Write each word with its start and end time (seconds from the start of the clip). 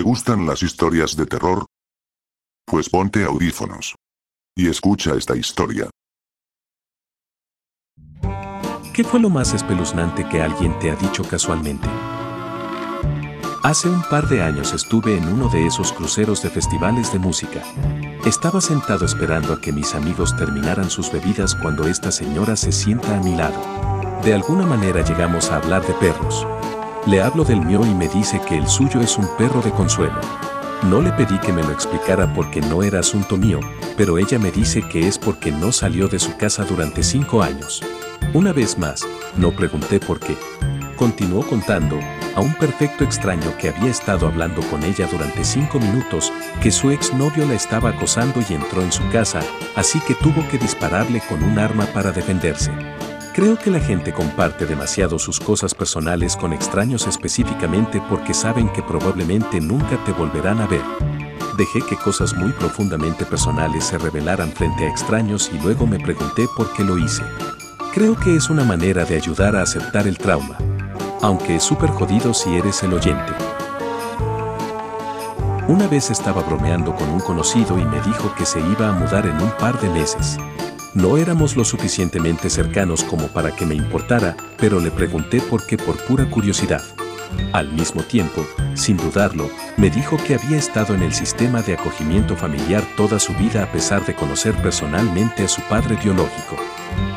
¿Te 0.00 0.04
gustan 0.04 0.46
las 0.46 0.62
historias 0.62 1.14
de 1.14 1.26
terror? 1.26 1.66
Pues 2.64 2.88
ponte 2.88 3.22
audífonos. 3.22 3.96
Y 4.56 4.66
escucha 4.66 5.14
esta 5.14 5.36
historia. 5.36 5.90
¿Qué 8.94 9.04
fue 9.04 9.20
lo 9.20 9.28
más 9.28 9.52
espeluznante 9.52 10.26
que 10.26 10.40
alguien 10.40 10.78
te 10.78 10.90
ha 10.90 10.96
dicho 10.96 11.22
casualmente? 11.22 11.86
Hace 13.62 13.90
un 13.90 14.02
par 14.04 14.26
de 14.26 14.42
años 14.42 14.72
estuve 14.72 15.18
en 15.18 15.28
uno 15.28 15.50
de 15.50 15.66
esos 15.66 15.92
cruceros 15.92 16.42
de 16.42 16.48
festivales 16.48 17.12
de 17.12 17.18
música. 17.18 17.62
Estaba 18.24 18.62
sentado 18.62 19.04
esperando 19.04 19.52
a 19.52 19.60
que 19.60 19.70
mis 19.70 19.94
amigos 19.94 20.34
terminaran 20.34 20.88
sus 20.88 21.12
bebidas 21.12 21.54
cuando 21.54 21.86
esta 21.86 22.10
señora 22.10 22.56
se 22.56 22.72
sienta 22.72 23.18
a 23.18 23.22
mi 23.22 23.36
lado. 23.36 23.60
De 24.22 24.32
alguna 24.32 24.64
manera 24.64 25.04
llegamos 25.04 25.50
a 25.50 25.56
hablar 25.56 25.86
de 25.86 25.92
perros. 25.92 26.46
Le 27.06 27.22
hablo 27.22 27.44
del 27.44 27.62
mío 27.62 27.80
y 27.86 27.94
me 27.94 28.08
dice 28.08 28.40
que 28.46 28.58
el 28.58 28.68
suyo 28.68 29.00
es 29.00 29.16
un 29.16 29.26
perro 29.38 29.62
de 29.62 29.70
consuelo. 29.70 30.20
No 30.88 31.00
le 31.00 31.10
pedí 31.12 31.38
que 31.38 31.52
me 31.52 31.62
lo 31.62 31.70
explicara 31.70 32.32
porque 32.34 32.60
no 32.60 32.82
era 32.82 33.00
asunto 33.00 33.38
mío, 33.38 33.58
pero 33.96 34.18
ella 34.18 34.38
me 34.38 34.50
dice 34.50 34.82
que 34.86 35.08
es 35.08 35.18
porque 35.18 35.50
no 35.50 35.72
salió 35.72 36.08
de 36.08 36.18
su 36.18 36.36
casa 36.36 36.64
durante 36.64 37.02
cinco 37.02 37.42
años. 37.42 37.82
Una 38.34 38.52
vez 38.52 38.78
más, 38.78 39.06
no 39.36 39.50
pregunté 39.50 39.98
por 39.98 40.20
qué. 40.20 40.36
Continuó 40.96 41.42
contando, 41.42 41.98
a 42.36 42.40
un 42.40 42.54
perfecto 42.54 43.02
extraño 43.02 43.56
que 43.58 43.70
había 43.70 43.90
estado 43.90 44.26
hablando 44.26 44.60
con 44.68 44.84
ella 44.84 45.08
durante 45.10 45.42
cinco 45.42 45.80
minutos, 45.80 46.30
que 46.62 46.70
su 46.70 46.90
exnovio 46.90 47.46
la 47.46 47.54
estaba 47.54 47.90
acosando 47.90 48.40
y 48.46 48.52
entró 48.52 48.82
en 48.82 48.92
su 48.92 49.08
casa, 49.08 49.40
así 49.74 50.00
que 50.00 50.14
tuvo 50.14 50.46
que 50.48 50.58
dispararle 50.58 51.22
con 51.28 51.42
un 51.42 51.58
arma 51.58 51.86
para 51.86 52.12
defenderse. 52.12 52.70
Creo 53.32 53.56
que 53.56 53.70
la 53.70 53.78
gente 53.78 54.12
comparte 54.12 54.66
demasiado 54.66 55.16
sus 55.16 55.38
cosas 55.38 55.72
personales 55.72 56.36
con 56.36 56.52
extraños 56.52 57.06
específicamente 57.06 58.02
porque 58.08 58.34
saben 58.34 58.68
que 58.70 58.82
probablemente 58.82 59.60
nunca 59.60 60.02
te 60.04 60.12
volverán 60.12 60.60
a 60.60 60.66
ver. 60.66 60.82
Dejé 61.56 61.80
que 61.88 61.96
cosas 61.96 62.34
muy 62.34 62.50
profundamente 62.52 63.24
personales 63.24 63.84
se 63.84 63.98
revelaran 63.98 64.50
frente 64.50 64.84
a 64.84 64.88
extraños 64.88 65.48
y 65.54 65.60
luego 65.60 65.86
me 65.86 66.00
pregunté 66.00 66.48
por 66.56 66.72
qué 66.72 66.82
lo 66.82 66.98
hice. 66.98 67.22
Creo 67.94 68.18
que 68.18 68.34
es 68.34 68.50
una 68.50 68.64
manera 68.64 69.04
de 69.04 69.14
ayudar 69.14 69.54
a 69.54 69.62
aceptar 69.62 70.08
el 70.08 70.18
trauma. 70.18 70.58
Aunque 71.22 71.56
es 71.56 71.62
súper 71.62 71.90
jodido 71.90 72.34
si 72.34 72.56
eres 72.56 72.82
el 72.82 72.94
oyente. 72.94 73.32
Una 75.68 75.86
vez 75.86 76.10
estaba 76.10 76.42
bromeando 76.42 76.96
con 76.96 77.08
un 77.10 77.20
conocido 77.20 77.78
y 77.78 77.84
me 77.84 78.00
dijo 78.00 78.34
que 78.34 78.44
se 78.44 78.58
iba 78.58 78.88
a 78.88 78.92
mudar 78.92 79.24
en 79.26 79.40
un 79.40 79.50
par 79.52 79.80
de 79.80 79.88
meses. 79.90 80.36
No 80.94 81.16
éramos 81.16 81.56
lo 81.56 81.64
suficientemente 81.64 82.50
cercanos 82.50 83.04
como 83.04 83.28
para 83.28 83.54
que 83.54 83.64
me 83.64 83.76
importara, 83.76 84.36
pero 84.56 84.80
le 84.80 84.90
pregunté 84.90 85.40
por 85.40 85.64
qué 85.64 85.76
por 85.76 85.96
pura 86.04 86.28
curiosidad. 86.28 86.82
Al 87.52 87.72
mismo 87.72 88.02
tiempo, 88.02 88.44
sin 88.74 88.96
dudarlo, 88.96 89.48
me 89.76 89.88
dijo 89.88 90.16
que 90.16 90.34
había 90.34 90.58
estado 90.58 90.94
en 90.94 91.02
el 91.02 91.12
sistema 91.12 91.62
de 91.62 91.74
acogimiento 91.74 92.36
familiar 92.36 92.82
toda 92.96 93.20
su 93.20 93.32
vida 93.34 93.62
a 93.62 93.70
pesar 93.70 94.04
de 94.04 94.14
conocer 94.14 94.60
personalmente 94.62 95.44
a 95.44 95.48
su 95.48 95.60
padre 95.62 95.96
biológico. 95.96 96.56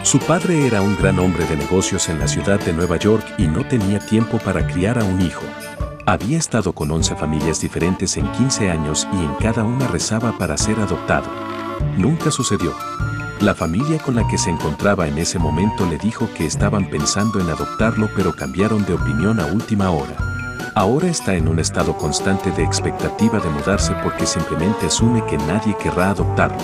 Su 0.04 0.20
padre 0.20 0.68
era 0.68 0.84
un 0.84 0.96
gran 0.96 1.18
hombre 1.18 1.46
de 1.46 1.56
negocios 1.56 2.10
en 2.10 2.20
la 2.20 2.28
ciudad 2.28 2.60
de 2.60 2.74
Nueva 2.74 2.98
York 2.98 3.26
y 3.40 3.48
no 3.48 3.68
tenía 3.68 3.98
tiempo 3.98 4.38
para 4.38 4.68
criar 4.68 5.00
a 5.00 5.04
un 5.04 5.20
hijo. 5.20 5.44
Había 6.06 6.38
estado 6.38 6.74
con 6.74 6.92
11 6.92 7.16
familias 7.16 7.60
diferentes 7.60 8.18
en 8.18 8.32
15 8.34 8.70
años 8.70 9.08
y 9.14 9.18
en 9.18 9.34
cada 9.36 9.64
una 9.64 9.88
rezaba 9.88 10.38
para 10.38 10.58
ser 10.58 10.80
adoptado. 10.80 11.32
Nunca 11.98 12.30
sucedió. 12.30 12.76
La 13.44 13.54
familia 13.54 13.98
con 13.98 14.16
la 14.16 14.26
que 14.26 14.38
se 14.38 14.50
encontraba 14.50 15.06
en 15.06 15.18
ese 15.18 15.38
momento 15.38 15.86
le 15.86 15.98
dijo 15.98 16.30
que 16.34 16.46
estaban 16.46 16.90
pensando 16.90 17.42
en 17.42 17.50
adoptarlo 17.50 18.10
pero 18.16 18.32
cambiaron 18.32 18.86
de 18.86 18.94
opinión 18.94 19.38
a 19.42 19.48
última 19.48 19.92
hora. 19.92 20.16
Ahora 20.76 21.10
está 21.10 21.36
en 21.36 21.50
un 21.50 21.60
estado 21.60 21.98
constante 21.98 22.52
de 22.52 22.64
expectativa 22.64 23.42
de 23.42 23.50
mudarse 23.50 23.94
porque 24.02 24.26
simplemente 24.26 24.86
asume 24.86 25.26
que 25.26 25.38
nadie 25.40 25.76
querrá 25.76 26.12
adoptarlo. 26.12 26.58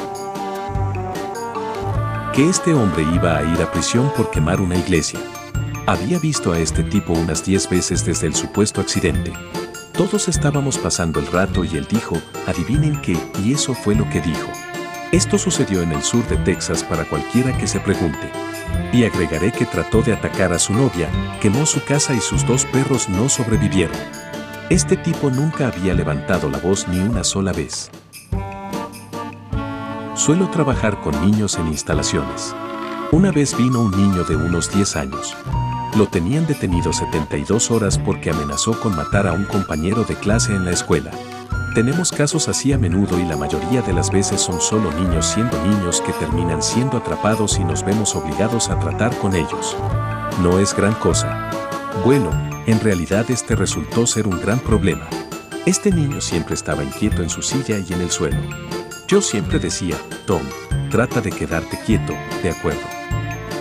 Que 2.33 2.47
este 2.47 2.73
hombre 2.73 3.03
iba 3.13 3.35
a 3.35 3.43
ir 3.43 3.61
a 3.61 3.69
prisión 3.69 4.09
por 4.15 4.31
quemar 4.31 4.61
una 4.61 4.77
iglesia. 4.77 5.19
Había 5.85 6.17
visto 6.17 6.53
a 6.53 6.59
este 6.59 6.83
tipo 6.83 7.11
unas 7.11 7.43
10 7.43 7.71
veces 7.71 8.05
desde 8.05 8.27
el 8.27 8.35
supuesto 8.35 8.79
accidente. 8.79 9.33
Todos 9.91 10.29
estábamos 10.29 10.77
pasando 10.77 11.19
el 11.19 11.27
rato 11.27 11.65
y 11.65 11.75
él 11.75 11.85
dijo, 11.91 12.15
adivinen 12.47 13.01
qué, 13.01 13.17
y 13.43 13.51
eso 13.51 13.73
fue 13.73 13.95
lo 13.95 14.09
que 14.09 14.21
dijo. 14.21 14.47
Esto 15.11 15.39
sucedió 15.39 15.81
en 15.81 15.91
el 15.91 16.03
sur 16.03 16.23
de 16.27 16.37
Texas 16.37 16.83
para 16.83 17.03
cualquiera 17.03 17.57
que 17.57 17.65
se 17.65 17.79
pregunte. 17.79 18.29
Y 18.93 19.05
agregaré 19.05 19.51
que 19.51 19.65
trató 19.65 20.03
de 20.03 20.13
atacar 20.13 20.53
a 20.53 20.59
su 20.59 20.71
novia, 20.71 21.09
quemó 21.41 21.65
su 21.65 21.83
casa 21.83 22.13
y 22.13 22.19
sus 22.19 22.45
dos 22.45 22.65
perros 22.65 23.09
no 23.09 23.27
sobrevivieron. 23.27 23.97
Este 24.69 24.95
tipo 24.95 25.31
nunca 25.31 25.67
había 25.67 25.95
levantado 25.95 26.47
la 26.47 26.59
voz 26.59 26.87
ni 26.87 26.99
una 26.99 27.23
sola 27.23 27.53
vez. 27.53 27.89
Suelo 30.13 30.47
trabajar 30.51 31.01
con 31.01 31.19
niños 31.25 31.57
en 31.57 31.69
instalaciones. 31.69 32.55
Una 33.11 33.31
vez 33.31 33.57
vino 33.57 33.81
un 33.81 33.89
niño 33.89 34.25
de 34.25 34.35
unos 34.35 34.71
10 34.71 34.95
años. 34.95 35.35
Lo 35.97 36.05
tenían 36.05 36.45
detenido 36.45 36.93
72 36.93 37.71
horas 37.71 37.97
porque 37.97 38.29
amenazó 38.29 38.79
con 38.79 38.95
matar 38.95 39.25
a 39.25 39.33
un 39.33 39.45
compañero 39.45 40.03
de 40.03 40.13
clase 40.13 40.53
en 40.53 40.65
la 40.65 40.71
escuela. 40.71 41.09
Tenemos 41.75 42.11
casos 42.11 42.49
así 42.49 42.73
a 42.73 42.79
menudo 42.79 43.19
y 43.19 43.25
la 43.25 43.37
mayoría 43.37 43.83
de 43.83 43.93
las 43.93 44.11
veces 44.11 44.41
son 44.41 44.59
solo 44.59 44.91
niños 44.91 45.27
siendo 45.27 45.61
niños 45.63 46.01
que 46.01 46.11
terminan 46.13 46.63
siendo 46.63 46.97
atrapados 46.97 47.59
y 47.59 47.63
nos 47.63 47.85
vemos 47.85 48.15
obligados 48.15 48.69
a 48.69 48.79
tratar 48.79 49.15
con 49.19 49.35
ellos. 49.35 49.77
No 50.41 50.59
es 50.59 50.75
gran 50.75 50.95
cosa. 50.95 51.51
Bueno, 52.03 52.31
en 52.65 52.79
realidad 52.79 53.29
este 53.29 53.55
resultó 53.55 54.07
ser 54.07 54.27
un 54.27 54.41
gran 54.41 54.59
problema. 54.59 55.07
Este 55.67 55.91
niño 55.91 56.21
siempre 56.21 56.55
estaba 56.55 56.83
inquieto 56.83 57.21
en 57.21 57.29
su 57.29 57.43
silla 57.43 57.77
y 57.77 57.93
en 57.93 58.01
el 58.01 58.09
suelo. 58.09 58.37
Yo 59.07 59.21
siempre 59.21 59.59
decía, 59.59 59.95
Tom, 60.25 60.41
trata 60.89 61.21
de 61.21 61.31
quedarte 61.31 61.79
quieto, 61.85 62.13
de 62.41 62.49
acuerdo. 62.49 62.81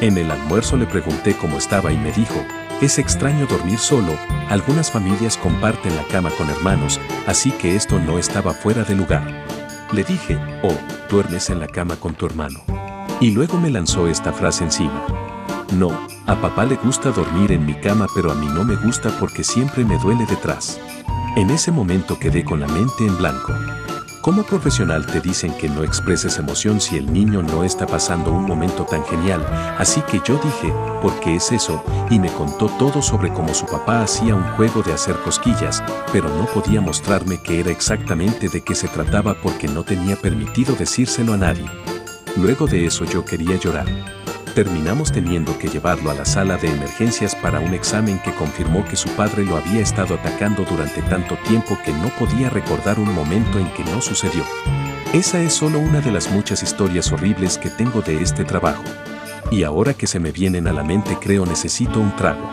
En 0.01 0.17
el 0.17 0.31
almuerzo 0.31 0.79
le 0.79 0.87
pregunté 0.87 1.37
cómo 1.37 1.59
estaba 1.59 1.93
y 1.93 1.99
me 1.99 2.13
dijo, 2.13 2.43
es 2.81 2.99
extraño 2.99 3.47
dormir 3.47 3.79
solo, 3.79 4.13
algunas 4.49 4.91
familias 4.91 5.37
comparten 5.37 5.97
la 5.97 6.05
cama 6.05 6.31
con 6.39 6.49
hermanos, 6.49 7.01
así 7.27 7.51
que 7.51 7.75
esto 7.75 7.99
no 7.99 8.19
estaba 8.19 8.53
fuera 8.55 8.85
de 8.85 8.95
lugar. 8.95 9.45
Le 9.93 10.05
dije, 10.05 10.39
oh, 10.63 10.77
duermes 11.11 11.51
en 11.51 11.59
la 11.59 11.67
cama 11.67 11.97
con 11.97 12.15
tu 12.15 12.27
hermano. 12.27 12.61
Y 13.21 13.33
luego 13.33 13.59
me 13.59 13.71
lanzó 13.71 14.07
esta 14.07 14.33
frase 14.33 14.65
encima. 14.65 15.05
No, 15.73 15.91
a 16.27 16.41
papá 16.41 16.65
le 16.65 16.77
gusta 16.77 17.11
dormir 17.11 17.53
en 17.53 17.67
mi 17.67 17.75
cama 17.75 18.07
pero 18.15 18.31
a 18.31 18.35
mí 18.35 18.47
no 18.47 18.65
me 18.65 18.77
gusta 18.77 19.11
porque 19.19 19.43
siempre 19.43 19.85
me 19.85 19.99
duele 19.99 20.25
detrás. 20.27 20.81
En 21.37 21.51
ese 21.51 21.73
momento 21.73 22.19
quedé 22.19 22.45
con 22.45 22.61
la 22.61 22.69
mente 22.69 23.07
en 23.07 23.17
blanco. 23.19 23.53
Como 24.21 24.43
profesional 24.43 25.07
te 25.07 25.21
dicen 25.21 25.57
que 25.57 25.69
no 25.69 25.85
expreses 25.85 26.39
emoción 26.39 26.81
si 26.81 26.97
el 26.97 27.13
niño 27.13 27.43
no 27.43 27.63
está 27.63 27.87
pasando 27.87 28.33
un 28.33 28.45
momento 28.45 28.85
tan 28.85 29.05
genial, 29.05 29.45
así 29.79 30.03
que 30.03 30.21
yo 30.25 30.39
dije, 30.39 30.73
¿por 31.01 31.19
qué 31.21 31.37
es 31.37 31.53
eso? 31.53 31.83
Y 32.11 32.19
me 32.19 32.31
contó 32.33 32.67
todo 32.79 33.01
sobre 33.01 33.33
cómo 33.33 33.55
su 33.55 33.67
papá 33.67 34.03
hacía 34.03 34.35
un 34.35 34.45
juego 34.57 34.83
de 34.83 34.93
hacer 34.93 35.17
cosquillas, 35.21 35.83
pero 36.13 36.29
no 36.29 36.47
podía 36.47 36.81
mostrarme 36.81 37.41
qué 37.41 37.61
era 37.61 37.71
exactamente 37.71 38.49
de 38.49 38.63
qué 38.63 38.75
se 38.75 38.89
trataba 38.89 39.35
porque 39.41 39.69
no 39.69 39.85
tenía 39.85 40.17
permitido 40.17 40.75
decírselo 40.75 41.35
a 41.35 41.37
nadie. 41.37 41.67
Luego 42.37 42.67
de 42.67 42.87
eso 42.87 43.05
yo 43.05 43.25
quería 43.25 43.57
llorar 43.57 44.18
terminamos 44.65 45.13
teniendo 45.13 45.57
que 45.57 45.69
llevarlo 45.69 46.11
a 46.11 46.15
la 46.15 46.25
sala 46.25 46.57
de 46.57 46.67
emergencias 46.67 47.37
para 47.37 47.61
un 47.61 47.75
examen 47.75 48.19
que 48.19 48.35
confirmó 48.35 48.85
que 48.85 48.97
su 48.97 49.09
padre 49.11 49.45
lo 49.45 49.57
había 49.57 49.81
estado 49.81 50.17
atacando 50.17 50.65
durante 50.65 51.01
tanto 51.03 51.37
tiempo 51.47 51.79
que 51.85 51.93
no 51.93 52.09
podía 52.19 52.51
recordar 52.51 52.99
un 52.99 53.15
momento 53.15 53.61
en 53.61 53.73
que 53.75 53.85
no 53.85 54.01
sucedió. 54.01 54.43
Esa 55.13 55.41
es 55.41 55.53
solo 55.53 55.79
una 55.79 56.01
de 56.01 56.11
las 56.11 56.33
muchas 56.33 56.65
historias 56.65 57.13
horribles 57.13 57.57
que 57.57 57.71
tengo 57.71 58.03
de 58.03 58.21
este 58.21 58.45
trabajo. 58.45 58.83
Y 59.53 59.63
ahora 59.63 59.95
que 59.95 60.09
se 60.09 60.19
me 60.19 60.33
vienen 60.33 60.67
a 60.67 60.73
la 60.73 60.83
mente 60.83 61.17
creo 61.21 61.47
necesito 61.47 62.01
un 62.01 62.17
trago. 62.17 62.51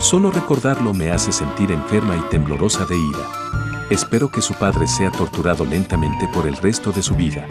Solo 0.00 0.32
recordarlo 0.32 0.94
me 0.94 1.12
hace 1.12 1.30
sentir 1.30 1.70
enferma 1.70 2.16
y 2.16 2.28
temblorosa 2.28 2.86
de 2.86 2.96
ira. 2.96 3.86
Espero 3.88 4.32
que 4.32 4.42
su 4.42 4.54
padre 4.54 4.88
sea 4.88 5.12
torturado 5.12 5.64
lentamente 5.64 6.28
por 6.34 6.48
el 6.48 6.56
resto 6.56 6.90
de 6.90 7.04
su 7.04 7.14
vida. 7.14 7.46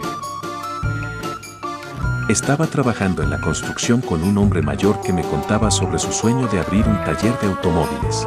Estaba 2.28 2.66
trabajando 2.66 3.22
en 3.22 3.30
la 3.30 3.40
construcción 3.40 4.00
con 4.00 4.24
un 4.24 4.36
hombre 4.36 4.60
mayor 4.60 5.00
que 5.00 5.12
me 5.12 5.22
contaba 5.22 5.70
sobre 5.70 6.00
su 6.00 6.10
sueño 6.10 6.48
de 6.48 6.58
abrir 6.58 6.84
un 6.88 6.96
taller 7.04 7.38
de 7.38 7.46
automóviles. 7.46 8.26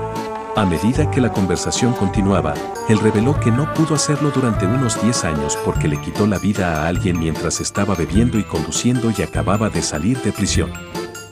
A 0.56 0.66
medida 0.66 1.12
que 1.12 1.20
la 1.20 1.34
conversación 1.34 1.92
continuaba, 1.92 2.54
él 2.88 2.98
reveló 3.00 3.38
que 3.42 3.52
no 3.52 3.74
pudo 3.74 3.96
hacerlo 3.96 4.32
durante 4.32 4.66
unos 4.66 5.02
10 5.02 5.26
años 5.26 5.58
porque 5.66 5.90
le 5.90 6.00
quitó 6.00 6.28
la 6.28 6.38
vida 6.40 6.82
a 6.82 6.88
alguien 6.88 7.20
mientras 7.20 7.60
estaba 7.60 7.94
bebiendo 7.94 8.40
y 8.40 8.44
conduciendo 8.44 9.12
y 9.18 9.22
acababa 9.22 9.70
de 9.70 9.82
salir 9.82 10.18
de 10.22 10.32
prisión. 10.32 10.72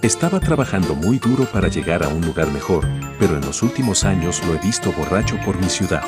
Estaba 0.01 0.41
trabajando 0.41 0.93
muy 0.93 1.19
duro 1.19 1.45
para 1.45 1.69
llegar 1.69 2.03
a 2.03 2.09
un 2.09 2.19
lugar 2.19 2.51
mejor, 2.51 2.85
pero 3.17 3.37
en 3.37 3.45
los 3.45 3.63
últimos 3.63 4.03
años 4.03 4.45
lo 4.45 4.53
he 4.53 4.57
visto 4.57 4.91
borracho 4.91 5.39
por 5.45 5.57
mi 5.57 5.69
ciudad. 5.69 6.03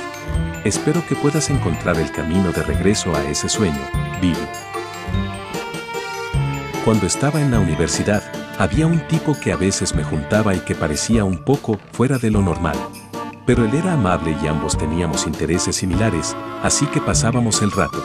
Espero 0.65 1.01
que 1.07 1.15
puedas 1.15 1.49
encontrar 1.49 1.97
el 1.97 2.11
camino 2.11 2.51
de 2.51 2.63
regreso 2.63 3.15
a 3.15 3.23
ese 3.23 3.47
sueño, 3.47 3.79
Bill. 4.21 4.35
Cuando 6.89 7.05
estaba 7.05 7.39
en 7.39 7.51
la 7.51 7.59
universidad, 7.59 8.23
había 8.57 8.87
un 8.87 9.07
tipo 9.07 9.39
que 9.39 9.51
a 9.51 9.55
veces 9.55 9.93
me 9.93 10.03
juntaba 10.03 10.55
y 10.55 10.59
que 10.61 10.73
parecía 10.73 11.23
un 11.23 11.37
poco 11.37 11.79
fuera 11.91 12.17
de 12.17 12.31
lo 12.31 12.41
normal. 12.41 12.75
Pero 13.45 13.63
él 13.63 13.75
era 13.75 13.93
amable 13.93 14.35
y 14.41 14.47
ambos 14.47 14.75
teníamos 14.75 15.27
intereses 15.27 15.75
similares, 15.75 16.35
así 16.63 16.87
que 16.87 16.99
pasábamos 16.99 17.61
el 17.61 17.71
rato. 17.71 18.03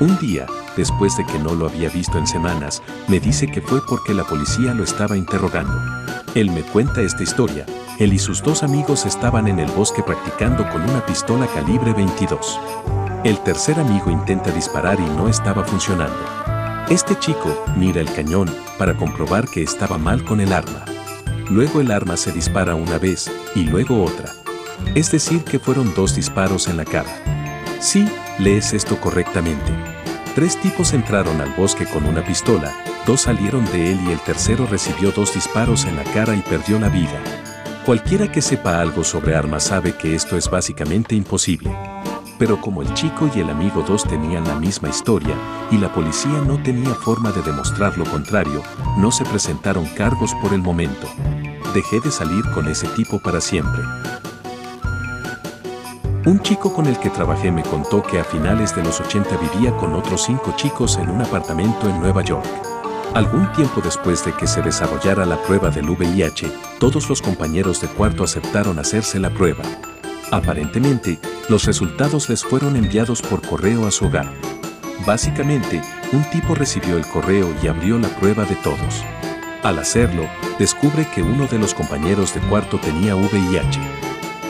Un 0.00 0.16
día, 0.20 0.46
después 0.74 1.14
de 1.18 1.26
que 1.26 1.38
no 1.38 1.54
lo 1.54 1.66
había 1.66 1.90
visto 1.90 2.16
en 2.16 2.26
semanas, 2.26 2.82
me 3.08 3.20
dice 3.20 3.46
que 3.46 3.60
fue 3.60 3.86
porque 3.86 4.14
la 4.14 4.24
policía 4.24 4.72
lo 4.72 4.84
estaba 4.84 5.18
interrogando. 5.18 5.78
Él 6.34 6.50
me 6.50 6.62
cuenta 6.62 7.02
esta 7.02 7.22
historia. 7.22 7.66
Él 7.98 8.14
y 8.14 8.18
sus 8.18 8.42
dos 8.42 8.62
amigos 8.62 9.04
estaban 9.04 9.48
en 9.48 9.58
el 9.58 9.70
bosque 9.72 10.02
practicando 10.02 10.66
con 10.70 10.80
una 10.80 11.04
pistola 11.04 11.46
calibre 11.48 11.92
22. 11.92 12.58
El 13.22 13.38
tercer 13.40 13.78
amigo 13.78 14.10
intenta 14.10 14.50
disparar 14.50 14.98
y 14.98 15.04
no 15.14 15.28
estaba 15.28 15.62
funcionando. 15.62 16.43
Este 16.90 17.18
chico 17.18 17.64
mira 17.78 18.02
el 18.02 18.12
cañón 18.12 18.54
para 18.78 18.94
comprobar 18.94 19.48
que 19.48 19.62
estaba 19.62 19.96
mal 19.96 20.22
con 20.22 20.38
el 20.40 20.52
arma. 20.52 20.84
Luego 21.48 21.80
el 21.80 21.90
arma 21.90 22.18
se 22.18 22.30
dispara 22.30 22.74
una 22.74 22.98
vez 22.98 23.32
y 23.54 23.62
luego 23.64 24.04
otra. 24.04 24.34
Es 24.94 25.10
decir, 25.10 25.42
que 25.44 25.58
fueron 25.58 25.94
dos 25.94 26.14
disparos 26.14 26.68
en 26.68 26.76
la 26.76 26.84
cara. 26.84 27.08
Sí, 27.80 28.06
lees 28.38 28.74
esto 28.74 29.00
correctamente. 29.00 29.72
Tres 30.34 30.60
tipos 30.60 30.92
entraron 30.92 31.40
al 31.40 31.54
bosque 31.54 31.86
con 31.86 32.04
una 32.04 32.22
pistola, 32.22 32.74
dos 33.06 33.22
salieron 33.22 33.64
de 33.72 33.92
él 33.92 34.00
y 34.06 34.12
el 34.12 34.20
tercero 34.20 34.66
recibió 34.66 35.10
dos 35.10 35.32
disparos 35.32 35.86
en 35.86 35.96
la 35.96 36.04
cara 36.04 36.36
y 36.36 36.42
perdió 36.42 36.78
la 36.78 36.90
vida. 36.90 37.18
Cualquiera 37.86 38.30
que 38.30 38.42
sepa 38.42 38.80
algo 38.80 39.04
sobre 39.04 39.34
armas 39.34 39.64
sabe 39.64 39.96
que 39.96 40.14
esto 40.14 40.36
es 40.36 40.50
básicamente 40.50 41.14
imposible. 41.14 41.74
Pero 42.38 42.60
como 42.60 42.82
el 42.82 42.92
chico 42.94 43.30
y 43.34 43.40
el 43.40 43.50
amigo 43.50 43.84
2 43.86 44.04
tenían 44.04 44.44
la 44.44 44.56
misma 44.56 44.88
historia 44.88 45.34
y 45.70 45.78
la 45.78 45.92
policía 45.92 46.42
no 46.46 46.60
tenía 46.62 46.94
forma 46.94 47.30
de 47.30 47.42
demostrar 47.42 47.96
lo 47.96 48.04
contrario, 48.04 48.62
no 48.98 49.12
se 49.12 49.24
presentaron 49.24 49.86
cargos 49.96 50.34
por 50.42 50.52
el 50.52 50.60
momento. 50.60 51.06
Dejé 51.72 52.00
de 52.00 52.10
salir 52.10 52.44
con 52.52 52.68
ese 52.68 52.88
tipo 52.88 53.20
para 53.20 53.40
siempre. 53.40 53.82
Un 56.26 56.40
chico 56.40 56.72
con 56.72 56.86
el 56.86 56.98
que 56.98 57.10
trabajé 57.10 57.52
me 57.52 57.62
contó 57.62 58.02
que 58.02 58.18
a 58.18 58.24
finales 58.24 58.74
de 58.74 58.82
los 58.82 59.00
80 59.00 59.36
vivía 59.36 59.76
con 59.76 59.92
otros 59.92 60.22
cinco 60.24 60.54
chicos 60.56 60.96
en 60.96 61.10
un 61.10 61.20
apartamento 61.20 61.88
en 61.88 62.00
Nueva 62.00 62.22
York. 62.22 62.46
Algún 63.14 63.52
tiempo 63.52 63.80
después 63.80 64.24
de 64.24 64.32
que 64.32 64.46
se 64.46 64.62
desarrollara 64.62 65.26
la 65.26 65.40
prueba 65.42 65.70
del 65.70 65.88
VIH, 65.90 66.50
todos 66.80 67.08
los 67.08 67.22
compañeros 67.22 67.80
de 67.80 67.88
cuarto 67.88 68.24
aceptaron 68.24 68.78
hacerse 68.78 69.20
la 69.20 69.30
prueba. 69.30 69.62
Aparentemente, 70.30 71.18
los 71.48 71.64
resultados 71.64 72.28
les 72.28 72.42
fueron 72.42 72.76
enviados 72.76 73.22
por 73.22 73.42
correo 73.42 73.86
a 73.86 73.90
su 73.90 74.06
hogar. 74.06 74.32
Básicamente, 75.06 75.82
un 76.12 76.22
tipo 76.30 76.54
recibió 76.54 76.96
el 76.96 77.06
correo 77.06 77.54
y 77.62 77.66
abrió 77.66 77.98
la 77.98 78.08
prueba 78.08 78.44
de 78.44 78.56
todos. 78.56 79.04
Al 79.62 79.78
hacerlo, 79.78 80.28
descubre 80.58 81.06
que 81.14 81.22
uno 81.22 81.46
de 81.46 81.58
los 81.58 81.74
compañeros 81.74 82.34
de 82.34 82.40
cuarto 82.40 82.78
tenía 82.78 83.16
VIH. 83.16 83.80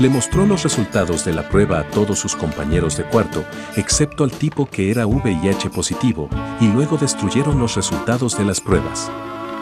Le 0.00 0.08
mostró 0.08 0.44
los 0.44 0.64
resultados 0.64 1.24
de 1.24 1.32
la 1.32 1.48
prueba 1.48 1.78
a 1.78 1.88
todos 1.88 2.18
sus 2.18 2.34
compañeros 2.34 2.96
de 2.96 3.04
cuarto, 3.04 3.44
excepto 3.76 4.24
al 4.24 4.32
tipo 4.32 4.66
que 4.66 4.90
era 4.90 5.06
VIH 5.06 5.70
positivo, 5.70 6.28
y 6.60 6.66
luego 6.66 6.96
destruyeron 6.96 7.60
los 7.60 7.76
resultados 7.76 8.36
de 8.36 8.44
las 8.44 8.60
pruebas. 8.60 9.10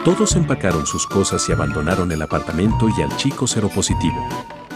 Todos 0.03 0.35
empacaron 0.35 0.85
sus 0.85 1.05
cosas 1.07 1.47
y 1.47 1.51
abandonaron 1.51 2.11
el 2.11 2.21
apartamento 2.21 2.89
y 2.97 3.01
al 3.01 3.15
chico 3.15 3.45
positivo. 3.73 4.27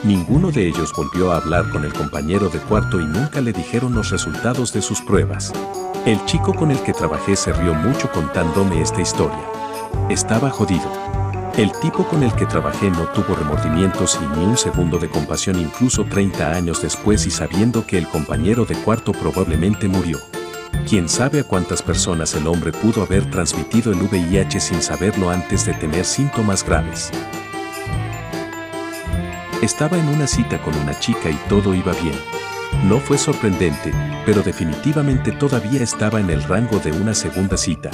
Ninguno 0.03 0.51
de 0.51 0.67
ellos 0.67 0.93
volvió 0.95 1.31
a 1.31 1.37
hablar 1.37 1.69
con 1.71 1.83
el 1.83 1.91
compañero 1.91 2.49
de 2.49 2.59
cuarto 2.59 2.99
y 2.99 3.05
nunca 3.05 3.41
le 3.41 3.51
dijeron 3.51 3.95
los 3.95 4.11
resultados 4.11 4.71
de 4.71 4.81
sus 4.81 5.01
pruebas. 5.01 5.51
El 6.05 6.23
chico 6.25 6.53
con 6.53 6.69
el 6.71 6.79
que 6.81 6.93
trabajé 6.93 7.35
se 7.35 7.51
rió 7.51 7.73
mucho 7.73 8.09
contándome 8.11 8.81
esta 8.81 9.01
historia. 9.01 9.43
Estaba 10.09 10.49
jodido. 10.51 10.89
El 11.57 11.71
tipo 11.81 12.07
con 12.07 12.21
el 12.21 12.31
que 12.33 12.45
trabajé 12.45 12.91
no 12.91 13.05
tuvo 13.07 13.35
remordimientos 13.35 14.19
y 14.21 14.37
ni 14.37 14.45
un 14.45 14.55
segundo 14.55 14.99
de 14.99 15.09
compasión 15.09 15.59
incluso 15.59 16.05
30 16.05 16.51
años 16.51 16.83
después 16.83 17.25
y 17.25 17.31
sabiendo 17.31 17.85
que 17.87 17.97
el 17.97 18.07
compañero 18.07 18.65
de 18.65 18.75
cuarto 18.75 19.11
probablemente 19.11 19.87
murió. 19.87 20.19
Quién 20.87 21.09
sabe 21.09 21.39
a 21.39 21.43
cuántas 21.43 21.81
personas 21.81 22.35
el 22.35 22.45
hombre 22.45 22.71
pudo 22.71 23.01
haber 23.01 23.29
transmitido 23.31 23.91
el 23.91 24.03
VIH 24.03 24.59
sin 24.59 24.81
saberlo 24.83 25.31
antes 25.31 25.65
de 25.65 25.73
tener 25.73 26.05
síntomas 26.05 26.63
graves. 26.63 27.11
Estaba 29.61 29.97
en 29.97 30.07
una 30.09 30.27
cita 30.27 30.61
con 30.61 30.75
una 30.77 30.97
chica 30.99 31.31
y 31.31 31.35
todo 31.49 31.73
iba 31.73 31.91
bien. 31.93 32.13
No 32.83 32.99
fue 32.99 33.17
sorprendente, 33.17 33.91
pero 34.23 34.43
definitivamente 34.43 35.31
todavía 35.31 35.81
estaba 35.81 36.19
en 36.19 36.29
el 36.29 36.43
rango 36.43 36.77
de 36.77 36.91
una 36.91 37.15
segunda 37.15 37.57
cita. 37.57 37.89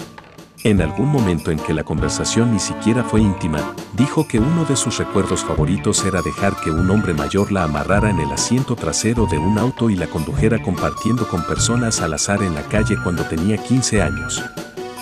En 0.66 0.82
algún 0.82 1.08
momento 1.08 1.52
en 1.52 1.60
que 1.60 1.74
la 1.74 1.86
conversación 1.86 2.52
ni 2.52 2.60
siquiera 2.60 3.06
fue 3.06 3.22
íntima, 3.22 3.60
dijo 3.94 4.28
que 4.28 4.40
uno 4.40 4.66
de 4.66 4.76
sus 4.76 4.98
recuerdos 4.98 5.46
favoritos 5.46 6.04
era 6.04 6.22
dejar 6.22 6.54
que 6.58 6.70
un 6.70 6.90
hombre 6.90 7.14
mayor 7.14 7.50
la 7.50 7.64
amarrara 7.64 8.10
en 8.10 8.20
el 8.20 8.32
asiento 8.34 8.76
trasero 8.76 9.26
de 9.26 9.38
un 9.38 9.58
auto 9.58 9.90
y 9.90 9.96
la 9.96 10.08
condujera 10.08 10.62
compartiendo 10.62 11.30
con 11.30 11.48
personas 11.48 12.02
al 12.02 12.14
azar 12.14 12.44
en 12.44 12.56
la 12.56 12.64
calle 12.64 12.98
cuando 13.02 13.24
tenía 13.24 13.56
15 13.56 14.02
años. 14.02 14.44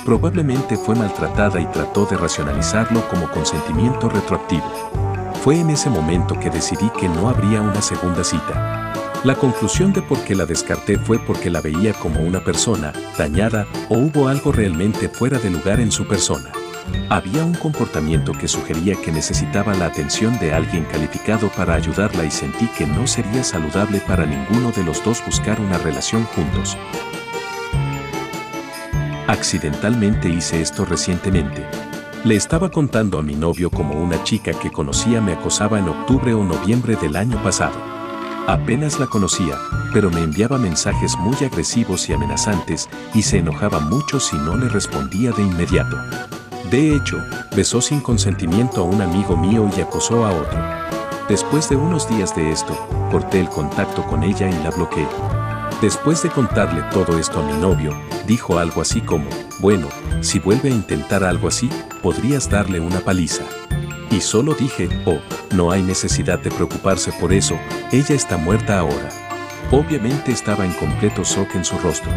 Probablemente 0.05 0.77
fue 0.77 0.93
maltratada 0.93 1.59
y 1.59 1.65
trató 1.67 2.05
de 2.05 2.17
racionalizarlo 2.17 3.07
como 3.09 3.31
consentimiento 3.31 4.09
retroactivo. 4.09 5.00
Fue 5.41 5.59
en 5.59 5.71
ese 5.71 5.89
momento 5.89 6.39
que 6.39 6.51
decidí 6.51 6.91
que 6.99 7.09
no 7.09 7.27
habría 7.27 7.61
una 7.61 7.81
segunda 7.81 8.23
cita. 8.23 8.93
La 9.23 9.33
conclusión 9.33 9.91
de 9.91 10.03
por 10.03 10.23
qué 10.23 10.35
la 10.35 10.45
descarté 10.45 10.99
fue 10.99 11.17
porque 11.17 11.49
la 11.49 11.61
veía 11.61 11.93
como 11.93 12.19
una 12.19 12.43
persona 12.43 12.93
dañada 13.17 13.65
o 13.89 13.97
hubo 13.97 14.27
algo 14.27 14.51
realmente 14.51 15.09
fuera 15.09 15.39
de 15.39 15.49
lugar 15.49 15.79
en 15.79 15.91
su 15.91 16.07
persona. 16.07 16.51
Había 17.09 17.43
un 17.43 17.55
comportamiento 17.55 18.33
que 18.33 18.47
sugería 18.47 18.93
que 19.01 19.11
necesitaba 19.11 19.73
la 19.73 19.87
atención 19.87 20.37
de 20.37 20.53
alguien 20.53 20.85
calificado 20.85 21.49
para 21.49 21.73
ayudarla 21.73 22.23
y 22.23 22.29
sentí 22.29 22.67
que 22.77 22.85
no 22.85 23.07
sería 23.07 23.43
saludable 23.43 23.99
para 23.99 24.27
ninguno 24.27 24.71
de 24.71 24.83
los 24.83 25.03
dos 25.03 25.25
buscar 25.25 25.59
una 25.59 25.79
relación 25.79 26.23
juntos. 26.25 26.77
Accidentalmente 29.25 30.29
hice 30.29 30.61
esto 30.61 30.85
recientemente. 30.85 31.65
Le 32.23 32.35
estaba 32.35 32.69
contando 32.69 33.17
a 33.17 33.23
mi 33.23 33.33
novio 33.33 33.71
como 33.71 33.95
una 33.99 34.23
chica 34.23 34.51
que 34.53 34.69
conocía 34.69 35.19
me 35.19 35.33
acosaba 35.33 35.79
en 35.79 35.89
octubre 35.89 36.35
o 36.35 36.43
noviembre 36.43 36.95
del 36.95 37.15
año 37.15 37.41
pasado. 37.41 37.73
Apenas 38.45 38.99
la 38.99 39.07
conocía, 39.07 39.55
pero 39.91 40.11
me 40.11 40.21
enviaba 40.21 40.59
mensajes 40.59 41.17
muy 41.17 41.35
agresivos 41.37 42.07
y 42.07 42.13
amenazantes 42.13 42.89
y 43.15 43.23
se 43.23 43.39
enojaba 43.39 43.79
mucho 43.79 44.19
si 44.19 44.35
no 44.35 44.55
le 44.55 44.69
respondía 44.69 45.31
de 45.31 45.41
inmediato. 45.41 45.97
De 46.69 46.95
hecho, 46.95 47.17
besó 47.55 47.81
sin 47.81 48.01
consentimiento 48.01 48.81
a 48.81 48.83
un 48.83 49.01
amigo 49.01 49.35
mío 49.35 49.67
y 49.75 49.81
acosó 49.81 50.23
a 50.23 50.31
otro. 50.31 50.59
Después 51.27 51.69
de 51.69 51.75
unos 51.75 52.07
días 52.07 52.35
de 52.35 52.51
esto, 52.51 52.77
corté 53.09 53.39
el 53.39 53.49
contacto 53.49 54.03
con 54.05 54.21
ella 54.21 54.47
y 54.47 54.63
la 54.63 54.69
bloqueé. 54.69 55.07
Después 55.81 56.21
de 56.21 56.29
contarle 56.29 56.83
todo 56.93 57.17
esto 57.17 57.39
a 57.39 57.51
mi 57.51 57.59
novio, 57.59 57.95
dijo 58.27 58.59
algo 58.59 58.81
así 58.81 59.01
como, 59.01 59.27
bueno, 59.59 59.87
si 60.21 60.39
vuelve 60.39 60.69
a 60.69 60.73
intentar 60.73 61.23
algo 61.23 61.47
así, 61.47 61.69
podrías 62.01 62.49
darle 62.49 62.79
una 62.79 62.99
paliza. 62.99 63.43
Y 64.09 64.21
solo 64.21 64.53
dije, 64.53 64.89
oh, 65.05 65.19
no 65.55 65.71
hay 65.71 65.81
necesidad 65.81 66.39
de 66.39 66.51
preocuparse 66.51 67.11
por 67.19 67.33
eso, 67.33 67.57
ella 67.91 68.15
está 68.15 68.37
muerta 68.37 68.79
ahora. 68.79 69.09
Obviamente 69.71 70.31
estaba 70.31 70.65
en 70.65 70.73
completo 70.73 71.23
shock 71.23 71.55
en 71.55 71.65
su 71.65 71.77
rostro. 71.79 72.11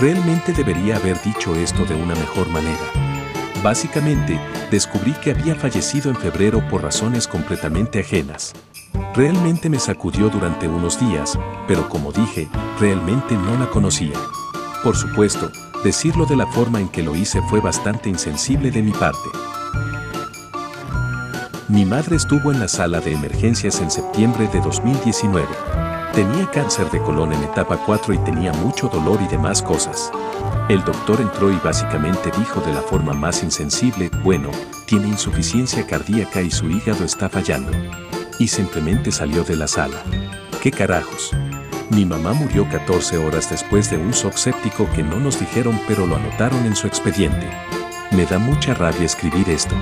Realmente 0.00 0.52
debería 0.52 0.96
haber 0.96 1.20
dicho 1.22 1.54
esto 1.54 1.84
de 1.84 1.94
una 1.94 2.14
mejor 2.14 2.48
manera. 2.48 2.90
Básicamente, 3.62 4.40
descubrí 4.70 5.12
que 5.12 5.30
había 5.30 5.54
fallecido 5.54 6.10
en 6.10 6.16
febrero 6.16 6.66
por 6.68 6.82
razones 6.82 7.26
completamente 7.28 8.00
ajenas. 8.00 8.54
Realmente 9.14 9.68
me 9.68 9.78
sacudió 9.78 10.28
durante 10.28 10.68
unos 10.68 10.98
días, 11.00 11.38
pero 11.66 11.88
como 11.88 12.12
dije, 12.12 12.48
realmente 12.78 13.34
no 13.34 13.58
la 13.58 13.68
conocía. 13.70 14.18
Por 14.82 14.96
supuesto, 14.96 15.50
decirlo 15.86 16.26
de 16.26 16.34
la 16.34 16.48
forma 16.48 16.80
en 16.80 16.88
que 16.88 17.00
lo 17.00 17.14
hice 17.14 17.40
fue 17.42 17.60
bastante 17.60 18.08
insensible 18.08 18.72
de 18.72 18.82
mi 18.82 18.90
parte. 18.90 19.28
Mi 21.68 21.84
madre 21.84 22.16
estuvo 22.16 22.50
en 22.50 22.58
la 22.58 22.66
sala 22.66 23.00
de 23.00 23.12
emergencias 23.12 23.80
en 23.80 23.92
septiembre 23.92 24.48
de 24.48 24.60
2019. 24.60 25.46
Tenía 26.12 26.50
cáncer 26.50 26.90
de 26.90 27.00
colon 27.00 27.32
en 27.32 27.42
etapa 27.44 27.76
4 27.86 28.14
y 28.14 28.18
tenía 28.18 28.52
mucho 28.54 28.88
dolor 28.88 29.20
y 29.22 29.28
demás 29.28 29.62
cosas. 29.62 30.10
El 30.68 30.82
doctor 30.84 31.20
entró 31.20 31.52
y 31.52 31.56
básicamente 31.62 32.32
dijo 32.36 32.60
de 32.62 32.72
la 32.72 32.82
forma 32.82 33.12
más 33.12 33.44
insensible, 33.44 34.10
bueno, 34.24 34.50
tiene 34.86 35.06
insuficiencia 35.06 35.86
cardíaca 35.86 36.42
y 36.42 36.50
su 36.50 36.68
hígado 36.68 37.04
está 37.04 37.28
fallando. 37.28 37.70
Y 38.40 38.48
simplemente 38.48 39.12
salió 39.12 39.44
de 39.44 39.54
la 39.54 39.68
sala. 39.68 40.02
¿Qué 40.60 40.72
carajos? 40.72 41.30
Mi 41.90 42.04
mamá 42.04 42.32
murió 42.32 42.68
14 42.68 43.16
horas 43.18 43.48
después 43.48 43.90
de 43.90 43.96
un 43.96 44.10
shock 44.10 44.34
séptico 44.34 44.88
que 44.94 45.04
no 45.04 45.20
nos 45.20 45.38
dijeron 45.38 45.80
pero 45.86 46.06
lo 46.06 46.16
anotaron 46.16 46.66
en 46.66 46.74
su 46.74 46.88
expediente. 46.88 47.48
Me 48.10 48.26
da 48.26 48.38
mucha 48.38 48.74
rabia 48.74 49.04
escribir 49.04 49.48
esto. 49.48 49.74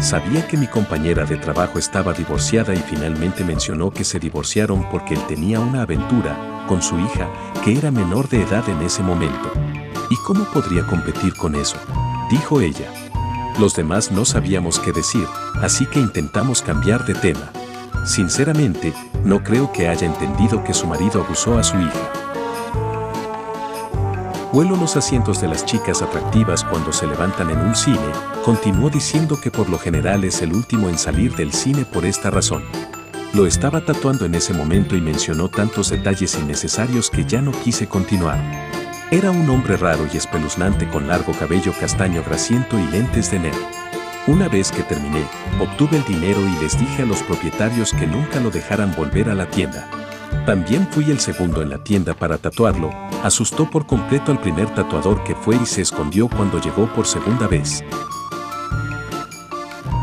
Sabía 0.00 0.46
que 0.48 0.56
mi 0.56 0.66
compañera 0.66 1.24
de 1.24 1.36
trabajo 1.36 1.78
estaba 1.78 2.12
divorciada 2.12 2.74
y 2.74 2.78
finalmente 2.78 3.44
mencionó 3.44 3.92
que 3.92 4.02
se 4.02 4.18
divorciaron 4.18 4.88
porque 4.90 5.14
él 5.14 5.20
tenía 5.28 5.60
una 5.60 5.82
aventura 5.82 6.64
con 6.66 6.82
su 6.82 6.98
hija, 6.98 7.28
que 7.62 7.76
era 7.78 7.90
menor 7.90 8.28
de 8.28 8.42
edad 8.42 8.68
en 8.68 8.82
ese 8.82 9.02
momento. 9.02 9.52
¿Y 10.10 10.16
cómo 10.26 10.44
podría 10.46 10.84
competir 10.84 11.34
con 11.34 11.54
eso? 11.54 11.76
Dijo 12.28 12.60
ella. 12.60 12.90
Los 13.58 13.76
demás 13.76 14.10
no 14.10 14.24
sabíamos 14.24 14.80
qué 14.80 14.90
decir, 14.90 15.26
así 15.62 15.86
que 15.86 16.00
intentamos 16.00 16.62
cambiar 16.62 17.04
de 17.04 17.14
tema. 17.14 17.52
Sinceramente, 18.04 18.94
no 19.24 19.42
creo 19.42 19.72
que 19.72 19.88
haya 19.88 20.06
entendido 20.06 20.64
que 20.64 20.74
su 20.74 20.86
marido 20.86 21.22
abusó 21.22 21.58
a 21.58 21.62
su 21.62 21.78
hija. 21.78 22.12
Huelo 24.52 24.76
los 24.76 24.96
asientos 24.96 25.40
de 25.40 25.46
las 25.46 25.64
chicas 25.64 26.02
atractivas 26.02 26.64
cuando 26.64 26.92
se 26.92 27.06
levantan 27.06 27.50
en 27.50 27.58
un 27.58 27.76
cine, 27.76 27.98
continuó 28.44 28.90
diciendo 28.90 29.40
que 29.40 29.50
por 29.50 29.68
lo 29.68 29.78
general 29.78 30.24
es 30.24 30.42
el 30.42 30.52
último 30.52 30.88
en 30.88 30.98
salir 30.98 31.36
del 31.36 31.52
cine 31.52 31.84
por 31.84 32.04
esta 32.04 32.30
razón. 32.30 32.64
Lo 33.32 33.46
estaba 33.46 33.84
tatuando 33.84 34.24
en 34.24 34.34
ese 34.34 34.52
momento 34.52 34.96
y 34.96 35.00
mencionó 35.00 35.48
tantos 35.48 35.90
detalles 35.90 36.36
innecesarios 36.36 37.10
que 37.10 37.24
ya 37.24 37.40
no 37.40 37.52
quise 37.52 37.86
continuar. 37.86 38.38
Era 39.12 39.30
un 39.30 39.48
hombre 39.50 39.76
raro 39.76 40.04
y 40.12 40.16
espeluznante 40.16 40.88
con 40.88 41.06
largo 41.06 41.32
cabello 41.32 41.72
castaño 41.78 42.24
grasiento 42.24 42.76
y 42.76 42.86
lentes 42.86 43.30
de 43.30 43.38
nerd. 43.38 43.79
Una 44.30 44.46
vez 44.46 44.70
que 44.70 44.84
terminé, 44.84 45.24
obtuve 45.58 45.96
el 45.96 46.04
dinero 46.04 46.38
y 46.46 46.62
les 46.62 46.78
dije 46.78 47.02
a 47.02 47.04
los 47.04 47.20
propietarios 47.24 47.92
que 47.92 48.06
nunca 48.06 48.38
lo 48.38 48.52
dejaran 48.52 48.94
volver 48.94 49.28
a 49.28 49.34
la 49.34 49.50
tienda. 49.50 49.90
También 50.46 50.86
fui 50.92 51.10
el 51.10 51.18
segundo 51.18 51.62
en 51.62 51.70
la 51.70 51.82
tienda 51.82 52.14
para 52.14 52.38
tatuarlo, 52.38 52.90
asustó 53.24 53.68
por 53.68 53.88
completo 53.88 54.30
al 54.30 54.40
primer 54.40 54.72
tatuador 54.72 55.24
que 55.24 55.34
fue 55.34 55.56
y 55.56 55.66
se 55.66 55.82
escondió 55.82 56.28
cuando 56.28 56.60
llegó 56.60 56.86
por 56.94 57.08
segunda 57.08 57.48
vez. 57.48 57.82